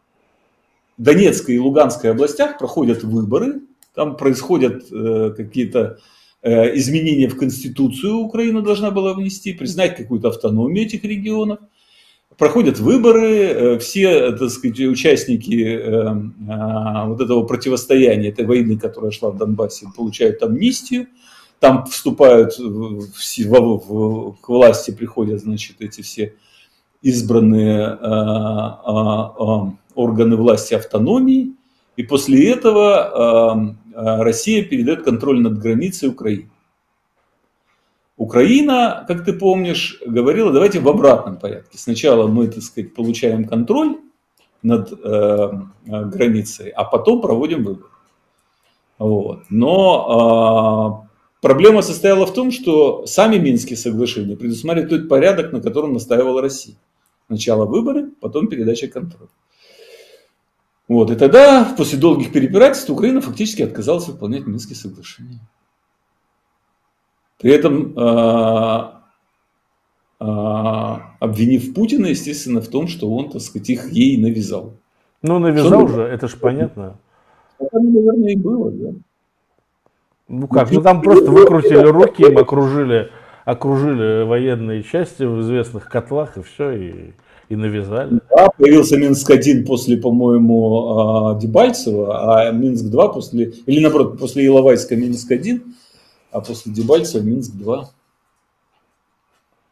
[0.96, 3.62] Донецкой и Луганской областях проходят выборы,
[3.94, 5.98] там происходят э, какие-то
[6.42, 11.61] э, изменения в Конституцию Украина должна была внести, признать какую-то автономию этих регионов.
[12.37, 19.12] Проходят выборы, э, все, так сказать, участники э, э, вот этого противостояния, этой войны, которая
[19.12, 21.07] шла в Донбассе, получают амнистию.
[21.61, 26.35] Там вступают в, в, в, к власти, приходят, значит, эти все
[27.00, 28.07] избранные э,
[28.88, 31.54] э, органы власти автономии,
[31.96, 36.50] и после этого э, Россия передает контроль над границей Украины.
[38.16, 41.78] Украина, как ты помнишь, говорила, давайте в обратном порядке.
[41.78, 43.98] Сначала мы, так сказать, получаем контроль
[44.62, 45.52] над э,
[45.85, 47.90] границей, а потом проводим выборы.
[48.98, 49.42] Вот.
[49.50, 55.92] Но э, проблема состояла в том, что сами Минские соглашения предусматривают тот порядок, на котором
[55.92, 56.76] настаивала Россия.
[57.26, 59.30] Сначала выборы, потом передача контроля.
[60.94, 65.40] Вот, и тогда, после долгих перепирательств, Украина фактически отказалась выполнять Минские соглашения.
[67.40, 69.02] При этом а,
[70.20, 74.74] а, обвинив Путина, естественно, в том, что он, так сказать, их ей навязал.
[75.20, 76.96] Ну, навязал же, это же понятно.
[77.59, 78.90] Это, наверное, и было, да.
[80.28, 83.11] Ну как, ну там просто выкрутили руки, им окружили,
[83.44, 87.14] окружили военные части в известных котлах, и все, и
[87.48, 88.20] и навязали.
[88.30, 90.98] Да, появился Минск-1 после, по-моему,
[91.30, 95.62] а, Дебальцева, а Минск-2 после, или наоборот, после Иловайска Минск-1,
[96.30, 97.85] а после Дебальцева Минск-2.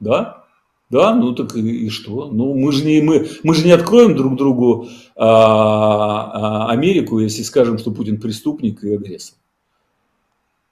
[0.01, 0.43] Да?
[0.91, 2.27] Да, ну так и, и что?
[2.31, 7.43] Ну мы же не мы, мы же не откроем друг другу а, а, Америку, если
[7.43, 9.37] скажем, что Путин преступник и агрессор.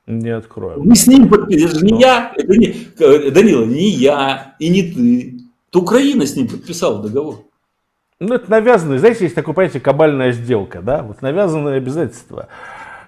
[0.06, 0.82] Не откроем.
[0.84, 1.64] Мы с ним подписали.
[1.64, 2.00] Это же не Но...
[2.00, 5.39] я, это не, Данила, не я и не ты
[5.70, 7.44] то Украина с ним подписала договор.
[8.18, 12.48] Ну, это навязанное, знаете, есть такое понятие кабальная сделка, да, вот навязанное обязательство.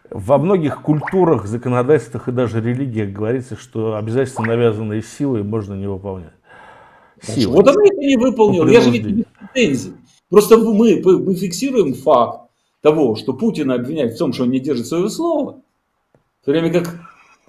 [0.09, 6.33] Во многих культурах, законодательствах и даже религиях говорится, что обязательства, навязанные силой, можно не выполнять.
[7.23, 7.57] Силой.
[7.57, 9.93] Вот она это не выполнила, я же не претензий.
[10.31, 14.87] Просто мы, мы фиксируем факт того, что Путина обвиняют в том, что он не держит
[14.87, 15.61] своего слова,
[16.41, 16.99] в то время как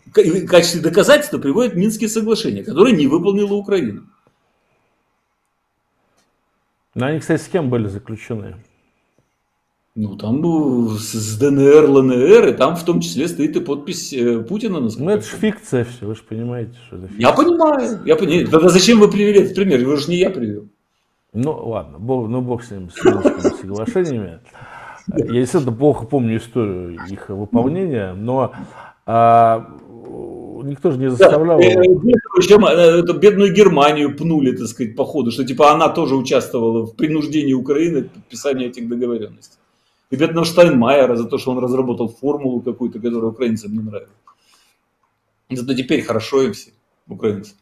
[0.05, 4.03] в качестве доказательства приводят Минские соглашения, которые не выполнила Украина.
[6.95, 8.55] Но они, кстати, с кем были заключены?
[9.95, 14.39] Ну, там ну, с ДНР, ЛНР, и там в том числе стоит и подпись э,
[14.39, 14.79] Путина.
[14.79, 17.21] Ну, это же фикция все, вы же понимаете, что это фикция.
[17.21, 18.47] Я понимаю, я понимаю.
[18.47, 19.79] Тогда зачем вы привели этот пример?
[19.79, 20.67] Его же не я привел.
[21.31, 24.39] Ну, ладно, бог, ну, бог с ним, с соглашениями.
[25.07, 28.53] Я действительно плохо помню историю их выполнения, но
[29.05, 29.77] а,
[30.63, 31.59] никто же не заставлял.
[31.59, 31.65] Да,
[32.35, 36.85] причем э, эту бедную Германию пнули, так сказать, по ходу, что типа она тоже участвовала
[36.85, 39.57] в принуждении Украины к подписанию этих договоренностей.
[40.09, 44.13] И бедного Штайнмайера за то, что он разработал формулу какую-то, которая украинцам не нравится.
[45.49, 46.71] Зато теперь хорошо им все,
[47.07, 47.55] украинцы.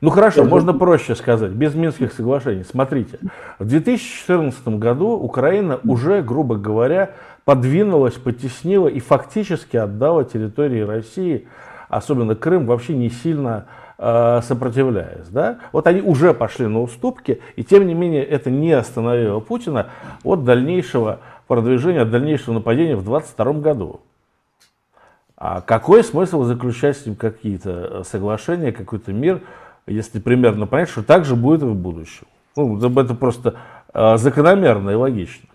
[0.00, 2.64] Ну хорошо, можно проще сказать, без Минских соглашений.
[2.64, 3.18] Смотрите,
[3.58, 7.14] в 2014 году Украина уже, грубо говоря,
[7.44, 11.46] подвинулась, потеснила и фактически отдала территории России
[11.92, 13.66] особенно Крым, вообще не сильно
[13.98, 15.28] э, сопротивляясь.
[15.28, 15.58] Да?
[15.72, 19.88] Вот они уже пошли на уступки, и тем не менее это не остановило Путина
[20.24, 24.00] от дальнейшего продвижения, от дальнейшего нападения в 2022 году.
[25.36, 29.42] А какой смысл заключать с ним какие-то э, соглашения, какой-то мир,
[29.86, 32.26] если примерно понять, что так же будет и в будущем?
[32.56, 33.56] Ну, это просто
[33.92, 35.48] э, закономерно и логично.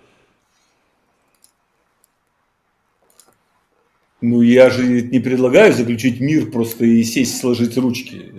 [4.21, 8.31] Ну, я же не предлагаю заключить мир просто и сесть, сложить ручки.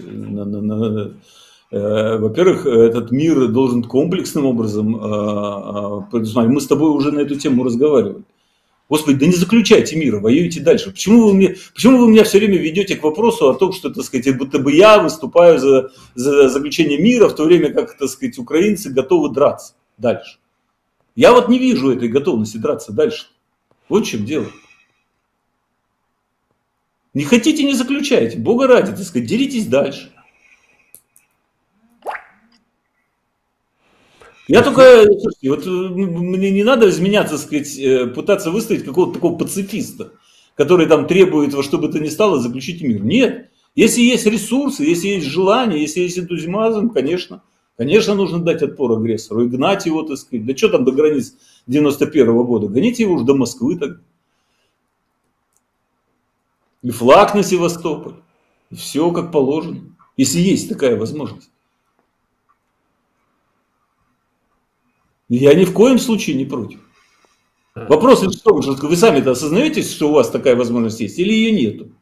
[1.70, 6.54] Э, во-первых, этот мир должен комплексным образом э, э, предусматривать.
[6.54, 8.24] Мы с тобой уже на эту тему разговаривали.
[8.88, 10.90] Господи, да не заключайте мира, воюйте дальше.
[10.90, 14.02] Почему вы, мне, почему вы меня все время ведете к вопросу о том, что, так
[14.02, 18.38] сказать, будто бы я выступаю за, за заключение мира, в то время как, так сказать,
[18.38, 20.38] украинцы готовы драться дальше?
[21.14, 23.26] Я вот не вижу этой готовности драться дальше.
[23.90, 24.46] Вот в чем дело.
[27.18, 28.38] Не хотите, не заключайте.
[28.38, 30.12] Бога ради, так сказать, деритесь дальше.
[34.46, 39.36] Я только, слушайте, вот э, мне не надо изменяться, сказать, э, пытаться выставить какого-то такого
[39.36, 40.12] пацифиста,
[40.54, 43.02] который там требует во что бы то ни стало заключить мир.
[43.02, 43.50] Нет.
[43.74, 47.42] Если есть ресурсы, если есть желание, если есть энтузиазм, конечно,
[47.76, 50.46] конечно, нужно дать отпор агрессору и гнать его, так сказать.
[50.46, 51.34] Да что там до границ
[51.66, 52.68] 91 -го года?
[52.68, 53.98] Гоните его уже до Москвы так.
[56.82, 58.16] И флаг на Севастополь.
[58.70, 59.96] И все как положено.
[60.16, 61.50] Если есть такая возможность.
[65.28, 66.80] Я ни в коем случае не против.
[67.74, 71.52] Вопрос в том, что вы сами-то осознаете, что у вас такая возможность есть, или ее
[71.52, 71.92] нету?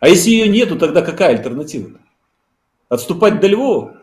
[0.00, 1.98] А если ее нету, тогда какая альтернатива?
[2.88, 4.02] Отступать до Львова?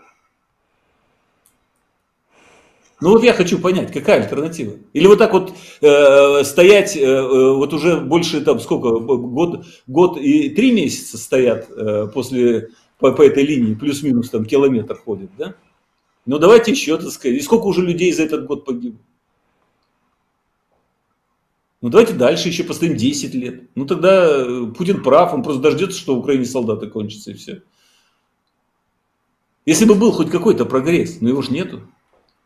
[3.04, 4.78] Ну вот я хочу понять, какая альтернатива?
[4.94, 10.18] Или вот так вот э, стоять, э, э вот уже больше там сколько, год, год
[10.18, 15.56] и три месяца стоят э, после, по, по этой линии, плюс-минус там километр ходит, да?
[16.26, 17.38] Ну давайте еще, так сказать.
[17.38, 19.02] И сколько уже людей за этот год погибло?
[21.82, 23.64] Ну давайте дальше еще постоим 10 лет.
[23.76, 27.64] Ну тогда э, Путин прав, он просто дождется, что в Украине солдаты кончатся и все.
[29.66, 31.82] Если бы был хоть какой-то прогресс, но его же нету.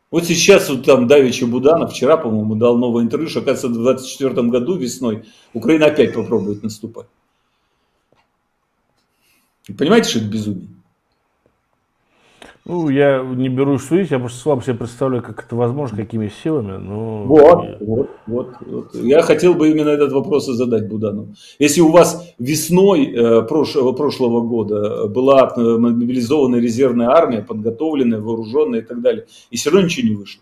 [0.09, 4.47] Вот сейчас вот там Давича Буданов вчера, по-моему, дал новое интервью, что, оказывается, в 2024
[4.49, 7.07] году весной Украина опять попробует наступать.
[9.77, 10.76] понимаете, что это безумие?
[12.69, 16.75] Ну, я не берусь судить, я просто слабо себе представляю, как это возможно, какими силами.
[16.75, 17.23] Но...
[17.23, 18.93] Вот, вот, вот, вот.
[18.93, 21.33] Я хотел бы именно этот вопрос и задать Будану.
[21.59, 28.81] Если у вас весной э, прошлого, прошлого года была э, мобилизованная резервная армия, подготовленная, вооруженная
[28.81, 30.41] и так далее, и все равно ничего не вышло,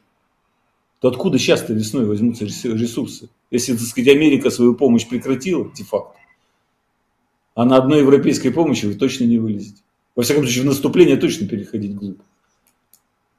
[1.02, 3.30] то откуда сейчас-то весной возьмутся ресурсы?
[3.52, 6.18] Если, так сказать, Америка свою помощь прекратила, де-факто,
[7.54, 9.85] а на одной европейской помощи вы точно не вылезете.
[10.16, 12.24] Во всяком случае, в наступление точно переходить глупо.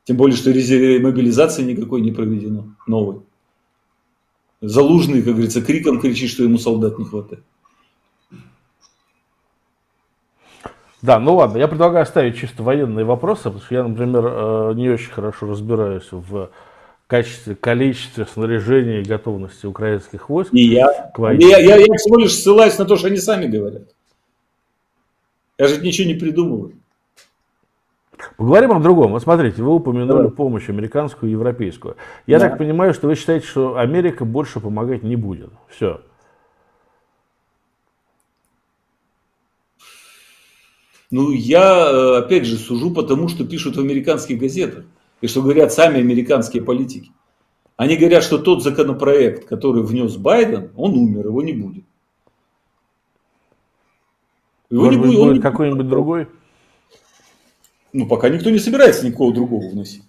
[0.04, 3.22] Тем более, что мобилизации никакой не проведено, новой.
[4.60, 7.42] Залужный, как говорится, криком кричит, что ему солдат не хватает.
[11.02, 14.88] Да, ну ладно, я предлагаю оставить чисто военные вопросы, потому что я, например, э, не
[14.88, 16.50] очень хорошо разбираюсь в
[17.06, 20.52] качестве, количестве снаряжения и готовности украинских войск.
[20.52, 23.82] И я, я, я, я всего лишь ссылаюсь на то, что они сами говорят.
[25.58, 26.74] Я же ничего не придумываю.
[28.36, 29.12] Поговорим о другом.
[29.12, 30.30] Вот смотрите, вы упомянули Давай.
[30.30, 31.96] помощь американскую и европейскую.
[32.26, 32.48] Я да.
[32.48, 35.50] так понимаю, что вы считаете, что Америка больше помогать не будет.
[35.68, 36.00] Все.
[41.10, 44.84] Ну, я, э, опять же, сужу по тому, что пишут в американских газетах.
[45.20, 47.10] И что говорят сами американские политики.
[47.76, 51.84] Они говорят, что тот законопроект, который внес Байден, он умер, его не будет.
[54.70, 56.28] Его Может не будет, будет какой-нибудь другой?
[57.92, 60.02] Ну, пока никто не собирается никакого другого вносить.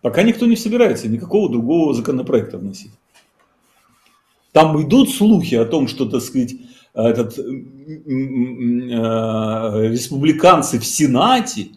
[0.00, 2.92] Пока никто не собирается никакого другого законопроекта вносить.
[4.52, 6.54] Там идут слухи о том, что, так сказать,
[6.94, 7.42] этот, э,
[9.88, 11.70] республиканцы в Сенате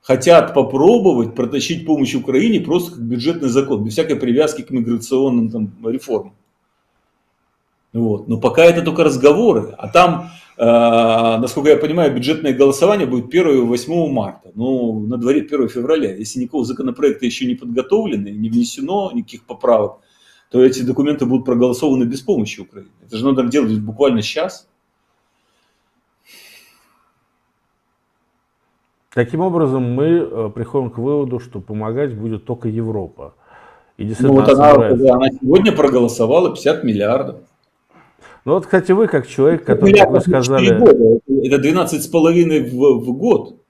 [0.00, 5.72] хотят попробовать протащить помощь Украине просто как бюджетный закон, без всякой привязки к миграционным там,
[5.84, 6.34] реформам.
[7.96, 8.28] Вот.
[8.28, 9.74] Но пока это только разговоры.
[9.78, 14.50] А там, э, насколько я понимаю, бюджетное голосование будет 1 и 8 марта.
[14.54, 16.14] Ну, на дворе 1 февраля.
[16.14, 20.00] Если никакого законопроекта еще не подготовлено, не внесено никаких поправок,
[20.50, 22.90] то эти документы будут проголосованы без помощи Украины.
[23.06, 24.68] Это же надо делать буквально сейчас.
[29.14, 33.32] Таким образом, мы э, приходим к выводу, что помогать будет только Европа.
[33.96, 37.36] И ну, вот она, она сегодня проголосовала 50 миллиардов.
[38.46, 40.78] Ну вот, кстати, вы как человек, который, как вы сказали...
[40.78, 41.20] Года.
[41.42, 43.60] Это 12,5 в, в год.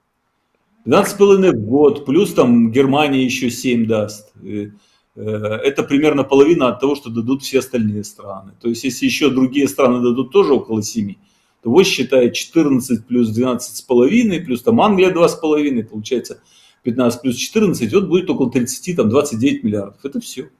[0.85, 4.31] 12,5 в год, плюс там Германия еще 7 даст.
[4.45, 4.69] Э,
[5.15, 8.51] это примерно половина от того, что дадут все остальные страны.
[8.61, 11.15] То есть, если еще другие страны дадут тоже около 7,
[11.63, 16.39] то вот считает 14 плюс 12,5, плюс там Англия 2,5, получается
[16.83, 20.05] 15 плюс 14, вот будет около 30, там 29 миллиардов.
[20.05, 20.51] Это все.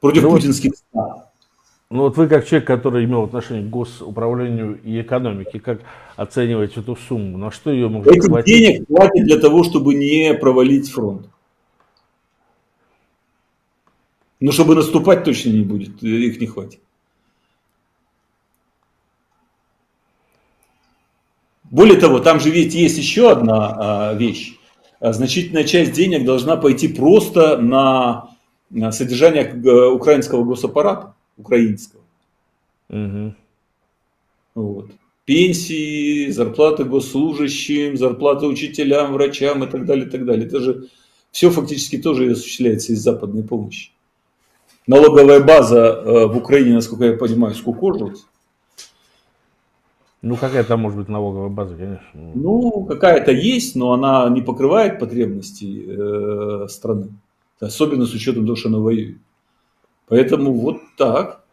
[0.00, 1.27] Против ну, путинских стран.
[1.90, 5.80] Ну вот вы как человек, который имел отношение к госуправлению и экономике, как
[6.16, 7.38] оцениваете эту сумму?
[7.38, 8.54] На что ее можно Этих хватить?
[8.54, 11.30] денег хватит для того, чтобы не провалить фронт.
[14.40, 16.80] Но чтобы наступать точно не будет, их не хватит.
[21.64, 24.58] Более того, там же ведь есть еще одна а, вещь.
[25.00, 28.30] А, значительная часть денег должна пойти просто на,
[28.70, 32.02] на содержание э, украинского госаппарата, украинского.
[32.90, 33.34] Угу.
[34.54, 34.90] Вот.
[35.24, 40.46] Пенсии, зарплаты госслужащим, зарплаты учителям, врачам и так далее, и так далее.
[40.46, 40.88] Это же
[41.30, 43.90] все фактически тоже осуществляется из западной помощи.
[44.86, 48.24] Налоговая база э, в Украине, насколько я понимаю, скукожилась.
[50.22, 52.32] Ну, какая там может быть налоговая база, конечно.
[52.34, 57.10] Ну, какая-то есть, но она не покрывает потребности э, страны.
[57.60, 59.18] Особенно с учетом того, что она воюет.
[60.08, 61.44] Поэтому вот так.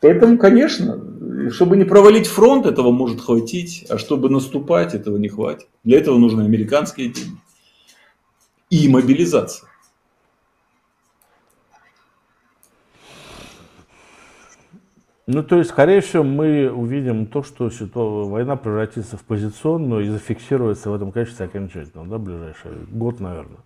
[0.00, 5.68] Поэтому, конечно, чтобы не провалить фронт, этого может хватить, а чтобы наступать, этого не хватит.
[5.84, 7.38] Для этого нужны американские деньги.
[8.70, 9.68] И мобилизация.
[15.26, 17.70] Ну, то есть, скорее всего, мы увидим то, что
[18.28, 23.58] война превратится в позиционную и зафиксируется в этом качестве окончательно, да, ближайший год, наверное.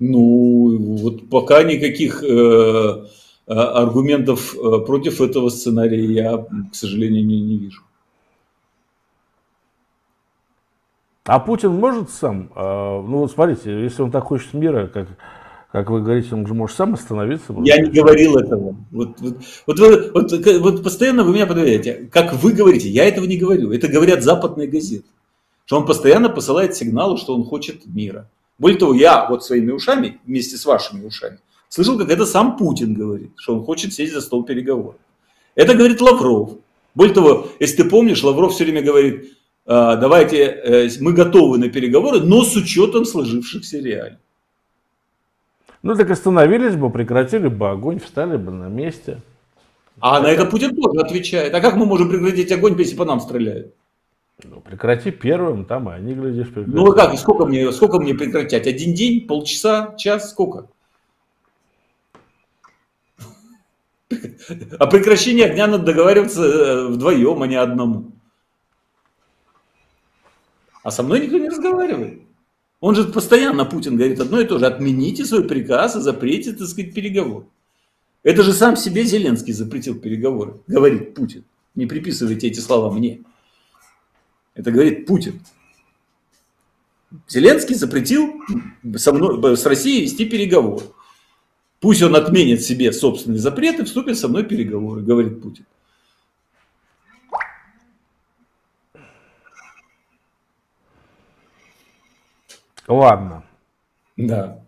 [0.00, 3.04] Ну, вот пока никаких э,
[3.46, 7.82] аргументов э, против этого сценария я, к сожалению, не, не вижу.
[11.24, 15.08] А Путин может сам, э, ну вот смотрите, если он так хочет мира, как
[15.72, 17.54] как вы говорите, он же может сам остановиться.
[17.62, 18.74] Я не говорил этого.
[18.90, 19.36] Вот, вот,
[19.66, 22.08] вот, вот, вот, вот постоянно вы меня подверяете.
[22.10, 23.70] Как вы говорите, я этого не говорю.
[23.70, 25.04] Это говорят западные газеты.
[25.66, 28.28] Что он постоянно посылает сигналы, что он хочет мира.
[28.60, 31.38] Более того, я вот своими ушами, вместе с вашими ушами,
[31.70, 34.96] слышал, как это сам Путин говорит, что он хочет сесть за стол переговоров.
[35.54, 36.58] Это говорит Лавров.
[36.94, 39.32] Более того, если ты помнишь, Лавров все время говорит,
[39.64, 44.18] «А, давайте, э, мы готовы на переговоры, но с учетом сложившихся реалий.
[45.82, 49.22] Ну так остановились бы, прекратили бы огонь, встали бы на месте.
[50.00, 50.22] А это...
[50.22, 51.54] на это Путин тоже отвечает.
[51.54, 53.74] А как мы можем прекратить огонь, если по нам стреляют?
[54.44, 56.74] Ну, прекрати первым, там, и они, глядишь, прекратят.
[56.74, 58.66] Ну, а как, сколько мне, сколько мне прекратять?
[58.66, 60.68] Один день, полчаса, час, сколько?
[64.78, 68.12] О прекращении огня надо договариваться э, вдвоем, а не одному.
[70.82, 72.22] А со мной никто не разговаривает.
[72.80, 74.66] Он же постоянно, Путин говорит одно и то же.
[74.66, 77.46] Отмените свой приказ и запретите, так сказать, переговоры.
[78.22, 81.44] Это же сам себе Зеленский запретил переговоры, говорит Путин.
[81.74, 83.22] Не приписывайте эти слова мне.
[84.54, 85.40] Это говорит Путин.
[87.28, 88.40] Зеленский запретил
[88.96, 90.84] со мной, с Россией вести переговоры.
[91.80, 95.64] Пусть он отменит себе собственные запреты, вступит со мной в переговоры, говорит Путин.
[102.86, 103.44] Ладно.
[104.16, 104.64] Да.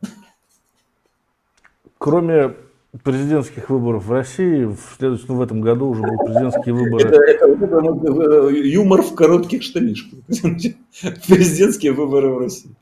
[1.98, 2.56] Кроме
[3.02, 7.08] президентских выборов в России, в следующем, ну, в этом году уже будут президентские выборы.
[7.08, 10.18] Это, это, это юмор в коротких штанишках.
[11.26, 12.76] Президентские выборы в России.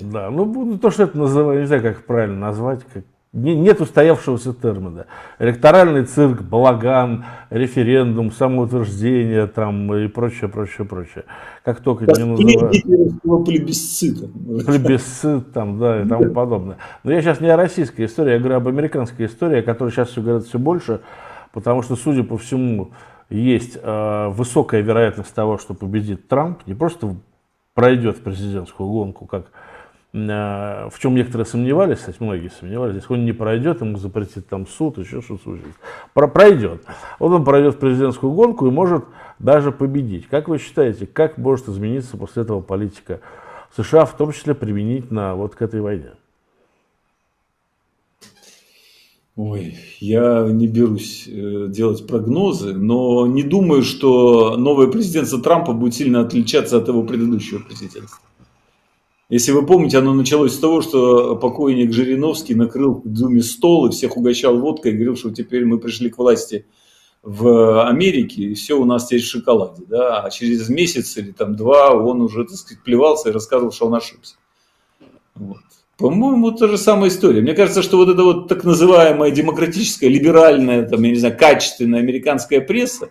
[0.00, 5.06] Да, ну то, что это называют, не знаю, как правильно назвать, как нет устоявшегося термина.
[5.38, 11.24] Электоральный цирк, балаган, референдум, самоутверждение там, и прочее, прочее, прочее.
[11.64, 12.84] Как только это не называют.
[14.66, 16.76] Плебисцит там, да, и тому подобное.
[17.04, 20.10] Но я сейчас не о российской истории, я говорю об американской истории, о которой сейчас
[20.10, 21.00] все говорят все больше,
[21.52, 22.92] потому что, судя по всему,
[23.30, 27.16] есть э, высокая вероятность того, что победит Трамп, не просто
[27.72, 29.46] пройдет президентскую гонку, как
[30.12, 34.98] в чем некоторые сомневались, кстати, многие сомневались, если он не пройдет, ему запретит там суд,
[34.98, 35.72] еще что-то случится.
[36.12, 36.82] Про пройдет.
[37.18, 39.04] Вот он пройдет президентскую гонку и может
[39.38, 40.28] даже победить.
[40.28, 43.20] Как вы считаете, как может измениться после этого политика
[43.74, 46.10] США, в том числе применительно вот к этой войне?
[49.34, 55.94] Ой, я не берусь э, делать прогнозы, но не думаю, что новое президентство Трампа будет
[55.94, 58.20] сильно отличаться от его предыдущего президентства.
[59.32, 63.90] Если вы помните, оно началось с того, что покойник Жириновский накрыл в Думе стол и
[63.90, 66.66] всех угощал водкой и говорил, что теперь мы пришли к власти
[67.22, 69.84] в Америке, и все у нас теперь в шоколаде.
[69.88, 70.20] Да?
[70.20, 73.94] А через месяц или там два он уже, так сказать, плевался и рассказывал, что он
[73.94, 74.34] ошибся.
[75.34, 75.62] Вот.
[75.96, 77.40] По-моему, та же самая история.
[77.40, 82.00] Мне кажется, что вот эта вот так называемая демократическая, либеральная, там, я не знаю, качественная
[82.00, 83.08] американская пресса,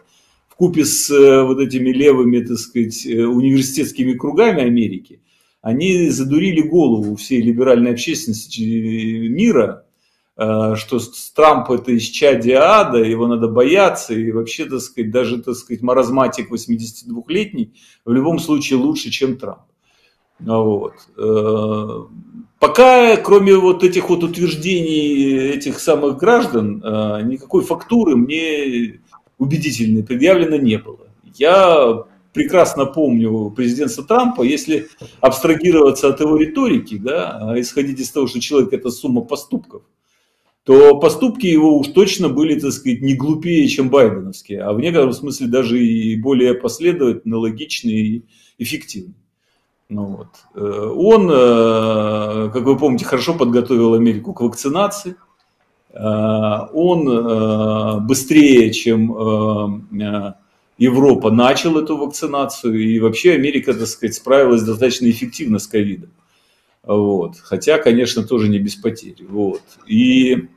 [0.49, 5.19] в купе с э, вот этими левыми, так сказать, э, университетскими кругами Америки–
[5.61, 8.61] они задурили голову всей либеральной общественности
[9.27, 9.85] мира,
[10.37, 10.99] э, что
[11.35, 16.51] Трамп это исчадие ада, его надо бояться, и вообще, так сказать, даже, так сказать, маразматик
[16.51, 17.73] 82-летний
[18.05, 19.61] в любом случае лучше, чем Трамп.
[20.39, 20.93] Вот.
[21.17, 22.05] Э,
[22.61, 28.99] Пока, кроме вот этих вот утверждений этих самых граждан, э, никакой фактуры мне
[29.39, 31.07] убедительной предъявлено не было.
[31.33, 32.03] Я
[32.33, 34.87] прекрасно помню президентства Трампа, если
[35.19, 39.83] абстрагироваться от его риторики, да, а исходить из того, что человек это сумма поступков,
[40.63, 45.13] то поступки его уж точно были, так сказать, не глупее, чем байденовские, а в некотором
[45.13, 48.25] смысле даже и более последовательные, логичные и
[48.59, 49.15] эффективные.
[49.91, 50.27] Ну, вот.
[50.55, 55.17] Э, он, э, как вы помните, хорошо подготовил Америку к вакцинации.
[55.89, 59.87] Э, он быстрее, чем
[60.81, 62.79] Европа, начал эту вакцинацию.
[62.79, 66.09] И вообще Америка, так сказать, справилась достаточно эффективно с ковидом.
[66.83, 67.37] Вот.
[67.37, 69.23] Хотя, конечно, тоже не без потерь.
[69.29, 69.61] Вот.
[69.85, 70.47] И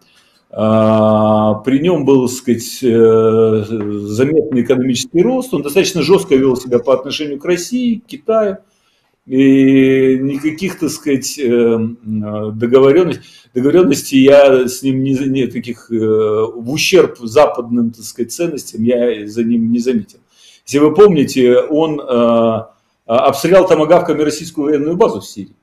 [0.51, 5.53] а, при нем был, так сказать, заметный экономический рост.
[5.53, 8.59] Он достаточно жестко вел себя по отношению к России, к Китаю
[9.27, 13.23] и никаких, так сказать, э, договоренностей,
[13.55, 19.27] договоренностей я с ним не, не таких э, в ущерб западным, так сказать, ценностям я
[19.27, 20.19] за ним не заметил.
[20.67, 22.65] Если вы помните, он э,
[23.07, 25.55] обстрелял томогавками российскую военную базу в Сирии.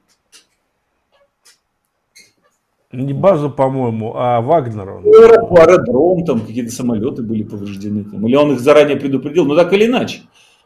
[2.91, 4.97] Не базу, по-моему, а Вагнера.
[4.97, 8.03] Аэродром, там какие-то самолеты были повреждены.
[8.03, 8.28] Там.
[8.28, 10.24] Или он их заранее предупредил, но так или иначе.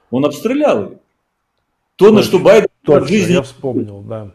[0.10, 0.90] Он обстрелял их.
[1.98, 3.34] То, на что Байден Точно, жизни...
[3.34, 4.32] я вспомнил, да.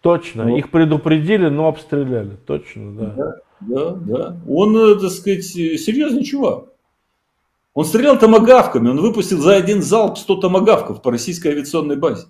[0.00, 0.58] Точно, вот.
[0.58, 2.36] их предупредили, но обстреляли.
[2.46, 3.14] Точно, да.
[3.16, 4.36] Да, да, да.
[4.48, 6.66] Он, э, так сказать, серьезный чувак.
[7.74, 12.26] Он стрелял томогавками, он выпустил за один залп 100 томогавков по российской авиационной базе.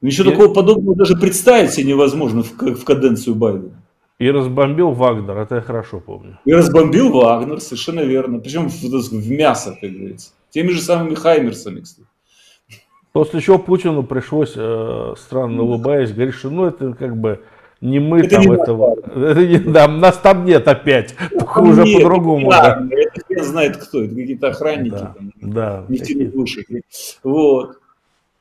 [0.00, 0.32] Ничего и...
[0.32, 3.80] такого подобного даже представить себе невозможно в, в каденцию Байдена.
[4.18, 6.38] И разбомбил Вагнер, это я хорошо помню.
[6.44, 8.38] И разбомбил Вагнер, совершенно верно.
[8.38, 10.30] Причем в, в мясо, как говорится.
[10.50, 12.06] Теми же самыми Хаймерсами, кстати.
[13.14, 17.44] После чего Путину пришлось, э, странно улыбаясь, говорить, что ну это как бы
[17.80, 21.14] не мы это там не этого, это не, да, нас там нет опять,
[21.56, 22.50] уже по-другому.
[22.50, 22.88] Да, да.
[22.90, 26.64] Это хрен знает кто, это какие-то охранники, да, там, да, нефтяные души.
[27.22, 27.78] Вот.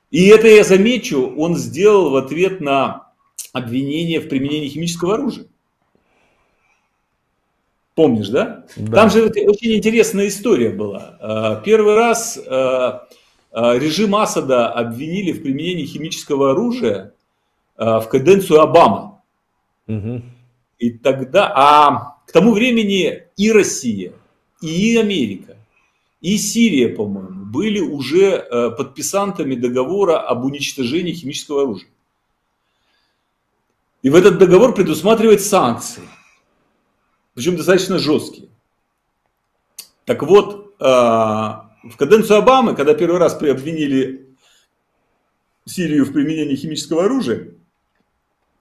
[0.09, 3.09] И это я замечу, он сделал в ответ на
[3.51, 5.45] обвинение в применении химического оружия.
[7.93, 8.65] Помнишь, да?
[8.75, 8.91] да?
[8.91, 11.59] Там же очень интересная история была.
[11.59, 12.91] Э, первый раз э,
[13.53, 17.13] режим Асада обвинили в применении химического оружия
[17.75, 19.15] а, в каденцию Обамы.
[19.87, 20.21] Угу.
[20.79, 24.13] И тогда, а к тому времени и Россия,
[24.61, 25.57] и Америка,
[26.21, 31.89] и Сирия, по-моему, были уже а, подписантами договора об уничтожении химического оружия.
[34.01, 36.03] И в этот договор предусматривает санкции,
[37.33, 38.49] причем достаточно жесткие.
[40.05, 40.75] Так вот,
[41.83, 44.35] в каденцию Обамы, когда первый раз обвинили
[45.65, 47.53] Сирию в применении химического оружия,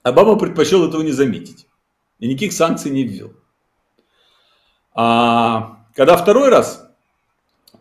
[0.03, 1.69] Обама предпочел этого не заметить
[2.19, 3.33] и никаких санкций не ввел.
[4.95, 6.89] А когда второй раз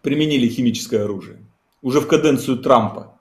[0.02, 1.44] применили химическое оружие,
[1.82, 3.20] уже в каденцию Трампа,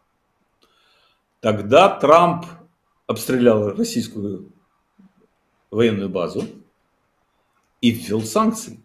[1.41, 2.45] тогда Трамп
[3.07, 4.53] обстрелял российскую
[5.71, 6.45] военную базу
[7.81, 8.81] и ввел санкции.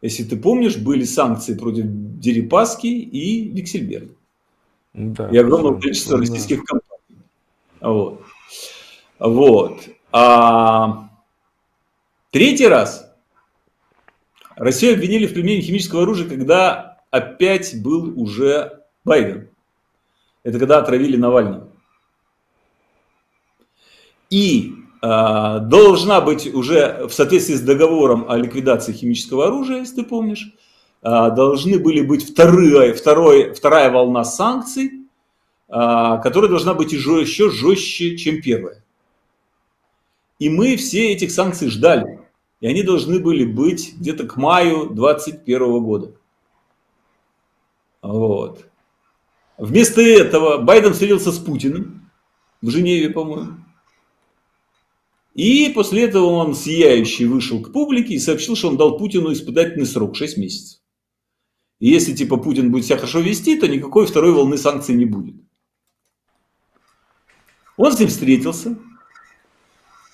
[0.00, 4.14] Если ты помнишь, были санкции против Дерипаски и Виксельберга.
[4.94, 6.20] Да, и огромного количества да.
[6.20, 7.22] российских компаний.
[7.80, 8.22] Вот.
[9.18, 9.88] Вот.
[10.12, 11.10] А
[12.30, 13.12] третий раз
[14.56, 19.48] Россию обвинили в применении химического оружия, когда опять был уже Байден.
[20.44, 21.68] Это когда отравили Навального.
[24.30, 30.52] И должна быть уже в соответствии с договором о ликвидации химического оружия, если ты помнишь,
[31.00, 35.06] а, должны были быть вторые, второй, вторая волна санкций,
[35.68, 38.82] а, которая должна быть еще жестче, чем первая.
[40.38, 42.20] И мы все этих санкций ждали.
[42.60, 46.12] И они должны были быть где-то к маю 2021 года.
[48.02, 48.66] Вот.
[49.56, 52.10] Вместо этого Байден встретился с Путиным
[52.62, 53.54] в Женеве, по-моему.
[55.38, 59.86] И после этого он сияющий вышел к публике и сообщил, что он дал Путину испытательный
[59.86, 60.80] срок 6 месяцев.
[61.78, 65.36] И если типа Путин будет себя хорошо вести, то никакой второй волны санкций не будет.
[67.76, 68.76] Он с ним встретился.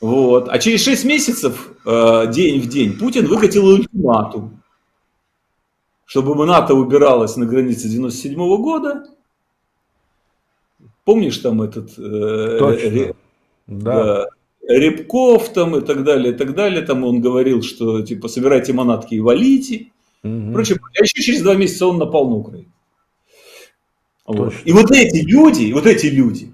[0.03, 0.51] Вот.
[0.51, 4.62] А через 6 месяцев, э, день в день, Путин выкатил ультиматум,
[6.05, 9.07] чтобы НАТО убиралось на границе 97 -го года.
[11.07, 11.99] Помнишь там этот...
[11.99, 12.87] Э, Точно.
[12.89, 13.12] Э,
[13.68, 14.27] да.
[14.69, 16.83] Рябков там и так далее, и так далее.
[16.83, 19.93] Там он говорил, что типа собирайте манатки и валите.
[20.23, 20.51] Угу.
[20.51, 22.71] Впрочем, а еще через два месяца он напал на Украину.
[24.27, 24.55] Вот.
[24.65, 26.51] И вот эти люди, вот эти люди,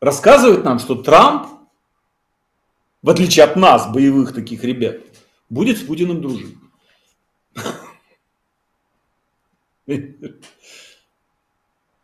[0.00, 1.46] рассказывает нам, что Трамп,
[3.02, 5.00] в отличие от нас, боевых таких ребят,
[5.50, 6.56] будет с Путиным дружить.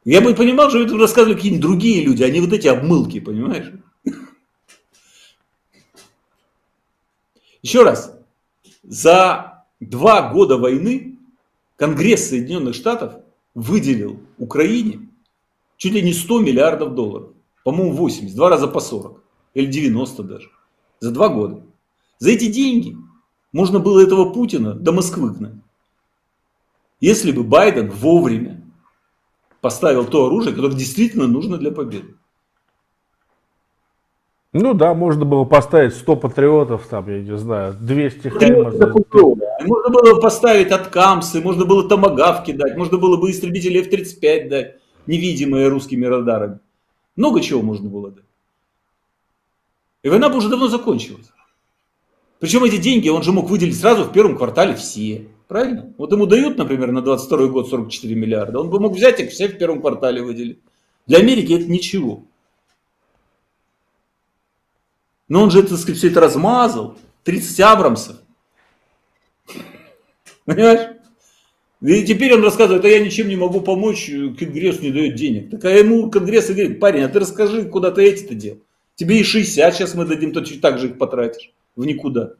[0.05, 3.73] Я бы понимал, что это рассказывали какие-нибудь другие люди, а не вот эти обмылки, понимаешь?
[7.63, 8.19] Еще раз,
[8.83, 11.19] за два года войны
[11.77, 13.15] Конгресс Соединенных Штатов
[13.55, 15.09] выделил Украине
[15.77, 17.31] чуть ли не 100 миллиардов долларов.
[17.65, 19.23] По-моему, 80, два раза по 40.
[19.55, 20.51] Или 90 даже.
[21.01, 21.63] За два года.
[22.19, 22.97] За эти деньги
[23.53, 25.55] можно было этого Путина до Москвы гнать.
[27.01, 28.63] Если бы Байден вовремя
[29.61, 32.15] поставил то оружие, которое действительно нужно для победы.
[34.55, 38.95] Ну да, можно было поставить 100 патриотов, там, я не знаю, 200 Хаймерсов.
[39.65, 44.77] Можно было поставить откамсы, можно было томагавки дать, можно было бы истребители F-35 дать,
[45.07, 46.59] невидимые русскими радарами.
[47.17, 48.25] Много чего можно было дать.
[50.03, 51.31] И война бы уже давно закончилась.
[52.39, 55.29] Причем эти деньги он же мог выделить сразу в первом квартале все.
[55.49, 55.95] Правильно?
[55.97, 58.61] Вот ему дают, например, на 22 год 44 миллиарда.
[58.61, 60.59] Он бы мог взять их все в первом квартале выделить.
[61.07, 62.25] Для Америки это ничего.
[65.29, 66.99] Но он же, так сказать, все это размазал.
[67.25, 68.17] 30 Абрамсов.
[70.45, 70.97] Понимаешь?
[71.83, 75.51] И теперь он рассказывает, а я ничем не могу помочь, Конгресс не дает денег.
[75.51, 78.59] Так а ему Конгресс и говорит, парень, а ты расскажи, куда ты эти-то дел.
[78.95, 82.35] Тебе и 60 сейчас мы дадим, то так же их потратишь в никуда.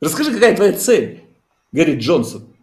[0.00, 1.24] Расскажи, какая твоя цель,
[1.72, 2.54] говорит Джонсон.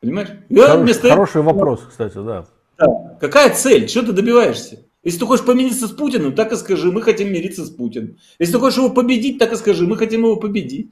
[0.00, 0.30] Понимаешь?
[0.48, 1.08] Хорош, вместо...
[1.10, 2.46] Хороший вопрос, кстати, да.
[2.78, 3.16] Да.
[3.20, 3.88] Какая цель?
[3.88, 4.84] Что ты добиваешься?
[5.02, 8.18] Если ты хочешь помириться с Путиным, так и скажи, мы хотим мириться с Путиным.
[8.38, 10.90] Если ты хочешь его победить, так и скажи, мы хотим его победить.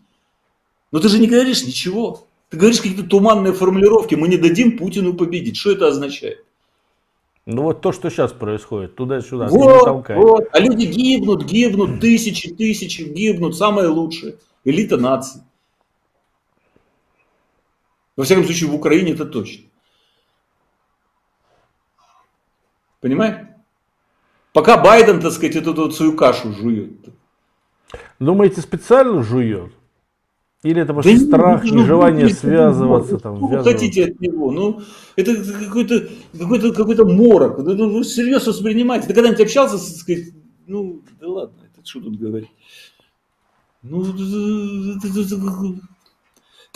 [0.93, 2.27] Но ты же не говоришь ничего.
[2.49, 5.57] Ты говоришь какие-то туманные формулировки, мы не дадим Путину победить.
[5.57, 6.45] Что это означает?
[7.45, 9.49] Ну вот то, что сейчас происходит, туда-сюда.
[9.49, 10.49] Вот, вот.
[10.53, 14.37] А люди гибнут, гибнут, тысячи, тысячи гибнут, самые лучшие.
[14.65, 15.43] Элита нации.
[18.17, 19.66] Во всяком случае, в Украине это точно.
[23.07, 23.37] Понимаешь?
[24.53, 26.91] Пока Байден, так сказать, эту вот свою кашу жует.
[28.19, 29.71] Думаете, специально жует?
[30.65, 33.13] Или это просто да страх, не, нежелание не, связываться?
[33.13, 34.51] Ну, там, что вы хотите от него?
[34.51, 34.83] Ну,
[35.15, 37.59] это какой-то какой -то, какой -то морок.
[37.59, 39.07] Ну, ну, серьезно воспринимаете.
[39.07, 40.25] Ты когда-нибудь общался, так сказать,
[40.67, 42.51] ну, да ладно, это что тут говорить?
[43.83, 44.03] Ну,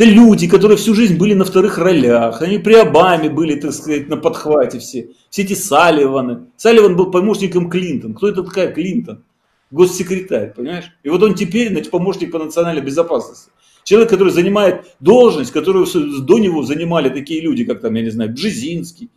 [0.00, 2.40] это люди, которые всю жизнь были на вторых ролях.
[2.40, 5.10] Они при Обаме были, так сказать, на подхвате все.
[5.28, 6.46] Все эти Салливаны.
[6.56, 8.14] Салливан был помощником Клинтон.
[8.14, 9.24] Кто это такая Клинтон?
[9.70, 10.90] Госсекретарь, понимаешь?
[11.02, 13.50] И вот он теперь значит, помощник по национальной безопасности.
[13.84, 15.86] Человек, который занимает должность, которую
[16.22, 19.10] до него занимали такие люди, как там, я не знаю, Бжезинский,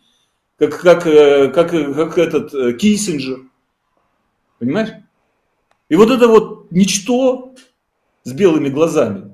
[0.58, 3.38] как, как, э, как, как этот э, Киссинджер.
[4.58, 4.90] Понимаешь?
[5.88, 7.54] И вот это вот ничто
[8.24, 9.33] с белыми глазами,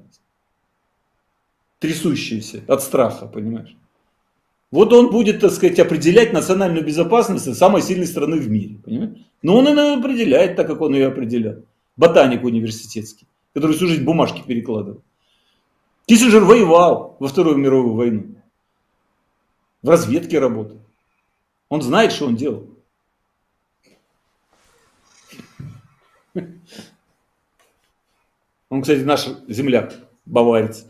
[1.81, 3.77] трясущиеся от страха, понимаешь?
[4.71, 9.19] Вот он будет, так сказать, определять национальную безопасность самой сильной страны в мире, понимаешь?
[9.43, 11.57] Но он ее определяет так, как он ее определял.
[11.97, 15.03] Ботаник университетский, который всю жизнь бумажки перекладывал.
[16.07, 18.35] Киссинджер воевал во Вторую мировую войну.
[19.83, 20.79] В разведке работал.
[21.69, 22.69] Он знает, что он делал.
[28.69, 29.95] Он, кстати, наш земляк,
[30.27, 30.87] баварец.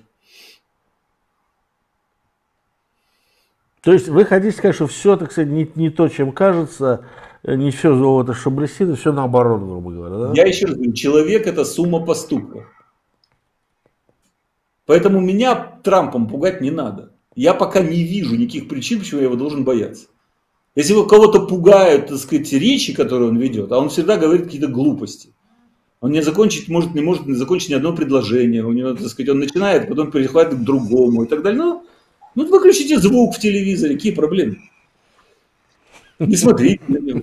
[3.82, 7.06] То есть вы хотите сказать, что все, так сказать, не, не то, чем кажется,
[7.42, 10.32] не все золото, и все наоборот, грубо говоря, да?
[10.34, 12.64] Я еще раз говорю, человек это сумма поступков.
[14.84, 17.12] Поэтому меня Трампом пугать не надо.
[17.34, 20.08] Я пока не вижу никаких причин, почему я его должен бояться.
[20.74, 24.68] Если его кого-то пугают, так сказать, речи, которые он ведет, а он всегда говорит какие-то
[24.68, 25.32] глупости.
[26.00, 28.64] Он не закончить, может, не может не закончить ни одно предложение.
[28.64, 31.58] У него, так сказать, он начинает, потом переходит к другому и так далее.
[31.58, 31.86] Ну,
[32.34, 34.58] ну, выключите звук в телевизоре, какие проблемы?
[36.18, 37.22] Не смотрите на него.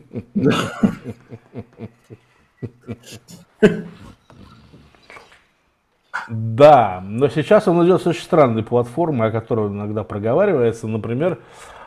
[6.29, 11.39] Да, но сейчас он идет с очень странной платформы, о которой иногда проговаривается, например,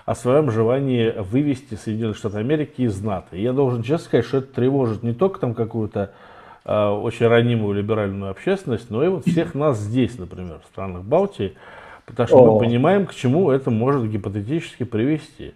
[0.06, 3.36] о своем желании вывести Соединенные Штаты Америки из НАТО.
[3.36, 6.12] И я должен честно сказать, что это тревожит не только там какую-то
[6.64, 11.54] э, очень ранимую либеральную общественность, но и вот всех нас здесь, например, в странах Балтии,
[12.10, 12.54] Потому что О.
[12.54, 15.54] мы понимаем, к чему это может гипотетически привести.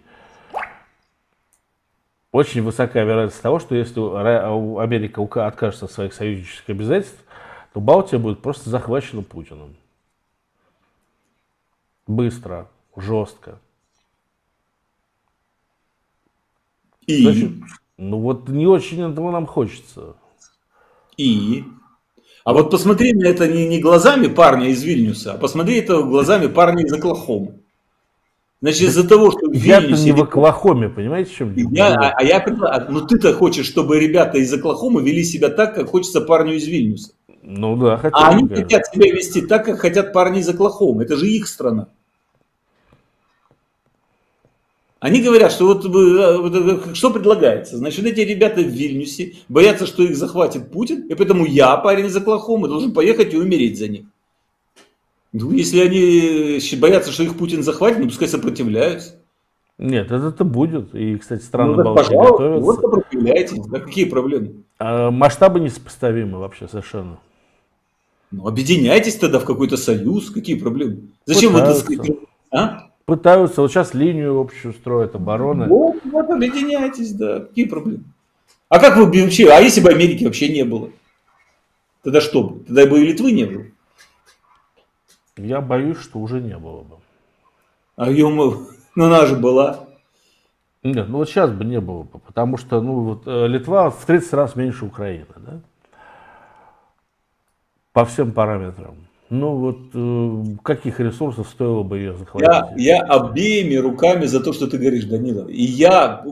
[2.31, 3.99] Очень высокая вероятность того, что если
[4.79, 7.19] Америка откажется от своих союзнических обязательств,
[7.73, 9.75] то Балтия будет просто захвачена Путиным.
[12.07, 13.59] Быстро, жестко.
[17.05, 17.23] И?
[17.23, 17.51] Значит,
[17.97, 20.15] ну вот не очень этого нам хочется.
[21.17, 21.65] И?
[22.45, 26.45] А вот посмотри на это не, не глазами парня из Вильнюса, а посмотри это глазами
[26.45, 27.55] парня из Оклахомы.
[28.61, 32.23] Значит, из-за того, что в Я не в Оклахоме, понимаете, в чем я, а, а
[32.23, 36.53] я а, ну ты-то хочешь, чтобы ребята из Оклахомы вели себя так, как хочется парню
[36.53, 37.13] из Вильнюса.
[37.41, 38.21] Ну да, хотят.
[38.21, 41.03] А они хотят себя вести так, как хотят парни из Оклахомы.
[41.03, 41.89] Это же их страна.
[45.05, 47.77] Они говорят, что вот, э, что предлагается.
[47.77, 52.15] Значит, эти ребята в Вильнюсе боятся, что их захватит Путин, и поэтому я, парень из
[52.15, 54.05] Оклахомы, должен поехать и умереть за них.
[55.31, 59.17] Ну, если они боятся, что их Путин захватит, ну, пускай сопротивляются.
[59.77, 60.95] Нет, это, это будет.
[60.95, 62.65] И, кстати, страны ну, Балтии готовятся.
[62.65, 63.63] Вот сопротивляйтесь.
[63.67, 64.63] Да какие проблемы?
[64.79, 67.19] А, масштабы несопоставимы вообще совершенно.
[68.31, 70.31] Ну, объединяйтесь тогда в какой-то союз.
[70.31, 71.09] Какие проблемы?
[71.27, 71.85] Зачем Пытаются.
[71.85, 72.17] вы, сказать,
[72.49, 72.84] а?
[73.05, 73.61] Пытаются.
[73.61, 75.67] Вот сейчас линию общую строят обороны.
[75.67, 77.41] Вот, вот, объединяйтесь, да.
[77.41, 78.03] Какие проблемы?
[78.67, 80.89] А как вы вообще, а если бы Америки вообще не было?
[82.03, 82.63] Тогда что бы?
[82.65, 83.65] Тогда бы и Литвы не было.
[85.37, 86.97] Я боюсь, что уже не было бы.
[87.95, 89.87] А ее, ну она же была.
[90.83, 94.05] Нет, ну вот сейчас бы не было бы, потому что ну, вот, э, Литва в
[94.05, 95.59] 30 раз меньше Украины, да?
[97.91, 99.04] По всем параметрам.
[99.31, 102.47] Ну вот э, каких ресурсов стоило бы ее захватить?
[102.47, 105.47] Я, я обеими руками за то, что ты говоришь, Данила.
[105.47, 106.23] И я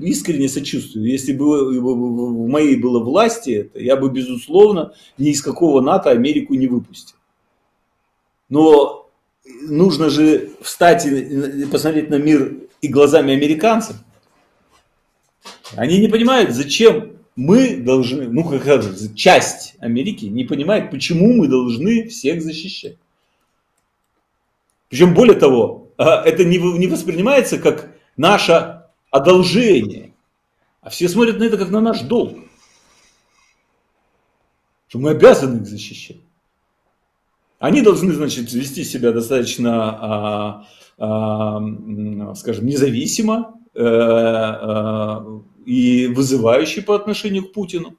[0.00, 1.06] искренне сочувствую.
[1.06, 6.66] Если бы в моей было власти я бы, безусловно, ни из какого НАТО Америку не
[6.66, 7.14] выпустил.
[8.48, 9.08] Но
[9.62, 13.96] нужно же встать и посмотреть на мир и глазами американцев.
[15.76, 21.46] Они не понимают, зачем мы должны, ну как это, часть Америки не понимает, почему мы
[21.46, 22.96] должны всех защищать.
[24.88, 28.82] Причем более того, а, это не, не воспринимается как наше
[29.12, 30.14] одолжение,
[30.80, 32.38] а все смотрят на это как на наш долг.
[34.88, 36.16] Что мы обязаны их защищать.
[37.60, 40.66] Они должны, значит, вести себя достаточно, а,
[40.98, 47.94] а, скажем, независимо э, э, и вызывающе по отношению к Путину.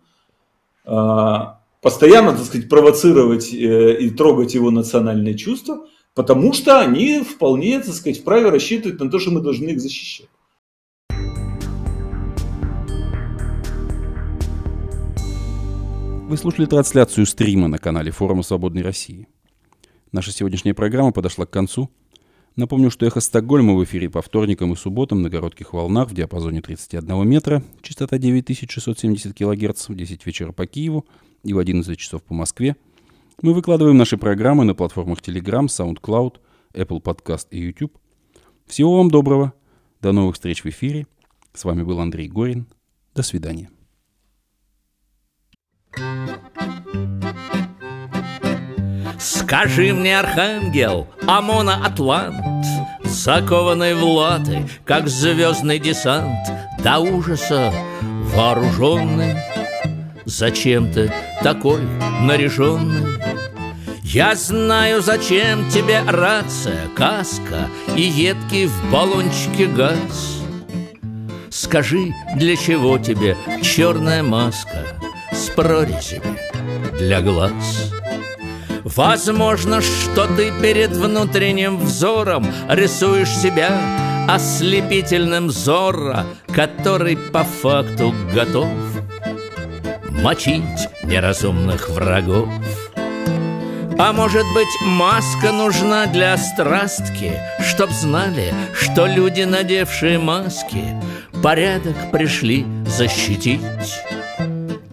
[0.86, 7.80] А, постоянно, так сказать, провоцировать э, и трогать его национальные чувства, потому что они вполне,
[7.80, 10.30] так сказать, вправе рассчитывать на то, что мы должны их защищать.
[16.28, 19.28] Вы слушали трансляцию стрима на канале Форума Свободной России.
[20.12, 21.92] Наша сегодняшняя программа подошла к концу.
[22.56, 26.62] Напомню, что «Эхо Стокгольма» в эфире по вторникам и субботам на коротких волнах в диапазоне
[26.62, 31.06] 31 метра, частота 9670 кГц в 10 вечера по Киеву
[31.44, 32.76] и в 11 часов по Москве.
[33.42, 36.38] Мы выкладываем наши программы на платформах Telegram, SoundCloud,
[36.74, 37.98] Apple Podcast и YouTube.
[38.66, 39.54] Всего вам доброго.
[40.02, 41.08] До новых встреч в эфире.
[41.54, 42.68] С вами был Андрей Горин.
[43.16, 43.70] До свидания.
[49.50, 52.68] Скажи мне, архангел, Амона Атлант,
[53.04, 56.48] Закованный в латы, как звездный десант,
[56.84, 57.74] До ужаса
[58.36, 59.38] вооруженный,
[60.26, 61.82] Зачем ты такой
[62.22, 63.08] наряженный?
[64.04, 70.44] Я знаю, зачем тебе рация, каска И едкий в баллончике газ.
[71.50, 74.86] Скажи, для чего тебе черная маска
[75.32, 76.38] С прорезями
[77.00, 77.99] для глаз?
[78.84, 83.80] Возможно, что ты перед внутренним взором Рисуешь себя
[84.28, 88.70] ослепительным Зорро, Который по факту готов
[90.22, 92.50] Мочить неразумных врагов.
[93.98, 100.84] А может быть, маска нужна для страстки, Чтоб знали, что люди, надевшие маски,
[101.44, 103.62] Порядок пришли защитить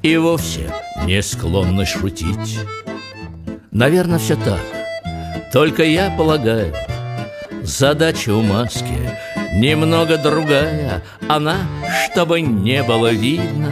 [0.03, 0.73] И вовсе
[1.05, 2.59] не склонны шутить.
[3.77, 4.63] Наверное, все так.
[5.53, 6.75] Только я полагаю,
[7.63, 8.97] задача у маски
[9.53, 11.03] немного другая.
[11.29, 11.59] Она,
[12.11, 13.71] чтобы не было видно,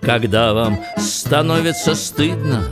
[0.00, 2.62] когда вам становится стыдно.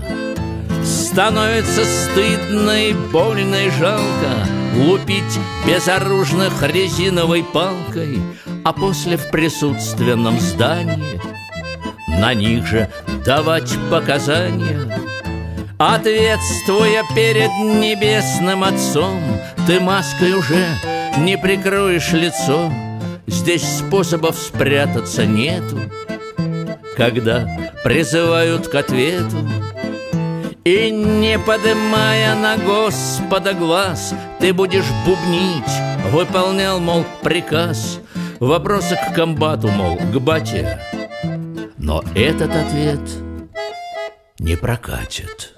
[0.84, 4.46] Становится стыдно и больно и жалко
[4.76, 8.18] Лупить безоружных резиновой палкой
[8.64, 11.20] А после в присутственном здании
[12.20, 12.90] На них же
[13.24, 15.03] давать показания
[15.78, 19.20] Ответствуя перед небесным Отцом,
[19.66, 20.68] Ты маской уже
[21.18, 22.72] не прикроешь лицо.
[23.26, 25.80] Здесь способов спрятаться нету,
[26.96, 27.48] Когда
[27.82, 29.36] призывают к ответу.
[30.62, 37.98] И не подымая на Господа глаз, Ты будешь бубнить, выполнял, мол, приказ.
[38.38, 40.78] Вопросы к комбату, мол, к бате
[41.78, 43.00] Но этот ответ
[44.38, 45.53] не прокатит